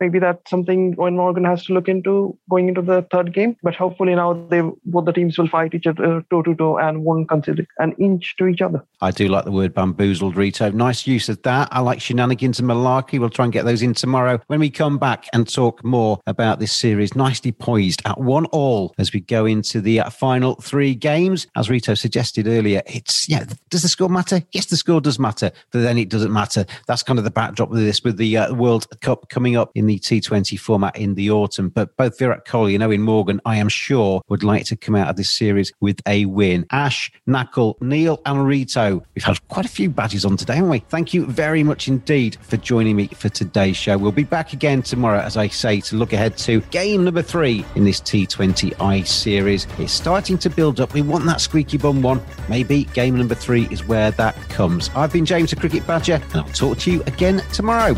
maybe 0.00 0.18
that's 0.18 0.48
something 0.50 0.94
Eoin 0.96 1.14
Morgan 1.14 1.44
has 1.44 1.64
to 1.64 1.72
look 1.72 1.88
into 1.88 2.36
going 2.50 2.68
into 2.68 2.82
the 2.82 3.06
third 3.10 3.32
game. 3.34 3.56
But 3.62 3.74
hopefully 3.74 4.14
now 4.14 4.34
they 4.50 4.62
both 4.84 5.04
the 5.04 5.12
teams 5.12 5.38
will 5.38 5.48
fight 5.48 5.74
each 5.74 5.86
other 5.86 6.22
toe 6.30 6.42
to 6.42 6.54
toe 6.54 6.78
and 6.78 7.04
won't 7.04 7.28
consider 7.28 7.66
an 7.78 7.92
inch 7.98 8.36
to 8.38 8.46
each 8.46 8.60
other. 8.60 8.84
I 9.00 9.10
do 9.10 9.28
like 9.28 9.44
the 9.44 9.52
word 9.52 9.74
bamboozled, 9.74 10.36
Rito. 10.36 10.70
Nice 10.70 11.06
use 11.06 11.28
of 11.28 11.42
that. 11.42 11.68
I 11.70 11.80
like 11.80 12.00
shenanigans 12.00 12.58
and 12.58 12.68
malarkey. 12.68 13.18
We'll 13.18 13.30
try 13.30 13.44
and 13.44 13.52
get 13.52 13.64
those 13.64 13.82
in 13.82 13.94
tomorrow 13.94 14.40
when 14.46 14.60
we 14.60 14.70
come 14.70 14.98
back 14.98 15.26
and 15.32 15.48
talk 15.48 15.84
more 15.84 16.20
about 16.26 16.60
this 16.60 16.72
series. 16.72 17.14
Nicely 17.14 17.52
poised 17.52 18.02
at 18.04 18.20
one 18.20 18.46
all 18.46 18.94
as 18.98 19.12
we 19.12 19.20
go 19.20 19.46
into 19.46 19.80
the 19.80 20.00
final 20.10 20.54
three 20.56 20.94
games. 20.94 21.46
As 21.56 21.70
Rito 21.70 21.94
suggested 21.94 22.46
earlier, 22.46 22.82
it's 22.86 23.28
yeah. 23.28 23.44
Does 23.70 23.82
the 23.82 23.88
score 23.88 24.08
matter? 24.08 24.42
Yes, 24.52 24.66
the 24.66 24.76
score 24.76 25.00
does 25.00 25.18
matter, 25.18 25.50
but 25.70 25.82
then 25.82 25.98
it 25.98 26.08
doesn't 26.08 26.32
matter. 26.32 26.66
That's 26.86 27.02
kind 27.02 27.18
of 27.18 27.24
the 27.24 27.30
backdrop 27.30 27.70
of 27.70 27.76
this 27.76 28.02
with 28.02 28.16
the 28.16 28.36
uh, 28.36 28.54
World 28.54 28.86
Cup 29.00 29.28
coming 29.28 29.55
up 29.56 29.70
in 29.74 29.86
the 29.86 29.98
T20 29.98 30.58
format 30.58 30.96
in 30.96 31.14
the 31.14 31.30
autumn. 31.30 31.70
But 31.70 31.96
both 31.96 32.18
Virat 32.18 32.44
Kohli 32.44 32.74
and 32.74 32.82
Eoin 32.82 33.00
Morgan, 33.00 33.40
I 33.44 33.56
am 33.56 33.68
sure, 33.68 34.22
would 34.28 34.42
like 34.42 34.64
to 34.66 34.76
come 34.76 34.94
out 34.94 35.08
of 35.08 35.16
this 35.16 35.30
series 35.30 35.72
with 35.80 36.00
a 36.06 36.26
win. 36.26 36.66
Ash, 36.70 37.10
Nakul, 37.28 37.80
Neil, 37.80 38.20
and 38.26 38.46
Rito. 38.46 39.02
We've 39.14 39.24
had 39.24 39.46
quite 39.48 39.66
a 39.66 39.68
few 39.68 39.90
badges 39.90 40.24
on 40.24 40.36
today, 40.36 40.56
haven't 40.56 40.70
we? 40.70 40.78
Thank 40.80 41.14
you 41.14 41.26
very 41.26 41.62
much 41.62 41.88
indeed 41.88 42.36
for 42.42 42.56
joining 42.56 42.96
me 42.96 43.08
for 43.08 43.28
today's 43.28 43.76
show. 43.76 43.98
We'll 43.98 44.12
be 44.12 44.24
back 44.24 44.52
again 44.52 44.82
tomorrow, 44.82 45.20
as 45.20 45.36
I 45.36 45.48
say, 45.48 45.80
to 45.82 45.96
look 45.96 46.12
ahead 46.12 46.36
to 46.38 46.60
game 46.70 47.04
number 47.04 47.22
three 47.22 47.64
in 47.74 47.84
this 47.84 48.00
T20I 48.00 49.06
series. 49.06 49.66
It's 49.78 49.92
starting 49.92 50.38
to 50.38 50.50
build 50.50 50.80
up. 50.80 50.94
We 50.94 51.02
want 51.02 51.24
that 51.26 51.40
squeaky 51.40 51.78
bum 51.78 52.02
one. 52.02 52.20
Maybe 52.48 52.84
game 52.84 53.16
number 53.16 53.34
three 53.34 53.68
is 53.70 53.86
where 53.86 54.10
that 54.12 54.34
comes. 54.48 54.90
I've 54.94 55.12
been 55.12 55.26
James, 55.26 55.50
the 55.50 55.56
Cricket 55.56 55.86
Badger, 55.86 56.20
and 56.32 56.36
I'll 56.36 56.52
talk 56.52 56.78
to 56.78 56.90
you 56.90 57.02
again 57.02 57.42
tomorrow. 57.52 57.94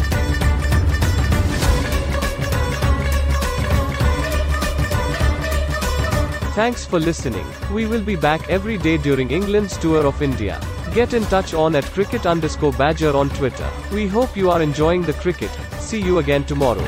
Thanks 6.58 6.84
for 6.84 6.98
listening. 6.98 7.46
We 7.72 7.86
will 7.86 8.02
be 8.02 8.16
back 8.16 8.50
every 8.50 8.78
day 8.78 8.96
during 8.96 9.30
England's 9.30 9.78
tour 9.78 10.04
of 10.04 10.20
India. 10.20 10.60
Get 10.92 11.14
in 11.14 11.22
touch 11.26 11.54
on 11.54 11.76
at 11.76 11.84
cricket 11.84 12.26
underscore 12.26 12.72
badger 12.72 13.16
on 13.16 13.30
Twitter. 13.30 13.70
We 13.92 14.08
hope 14.08 14.36
you 14.36 14.50
are 14.50 14.60
enjoying 14.60 15.02
the 15.02 15.12
cricket. 15.12 15.52
See 15.78 16.00
you 16.00 16.18
again 16.18 16.42
tomorrow. 16.42 16.84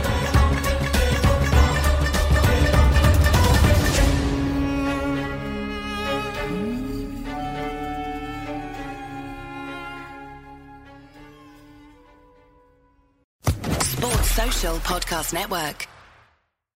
Sports 13.84 14.30
Social 14.32 14.76
Podcast 14.78 15.32
Network. 15.32 15.86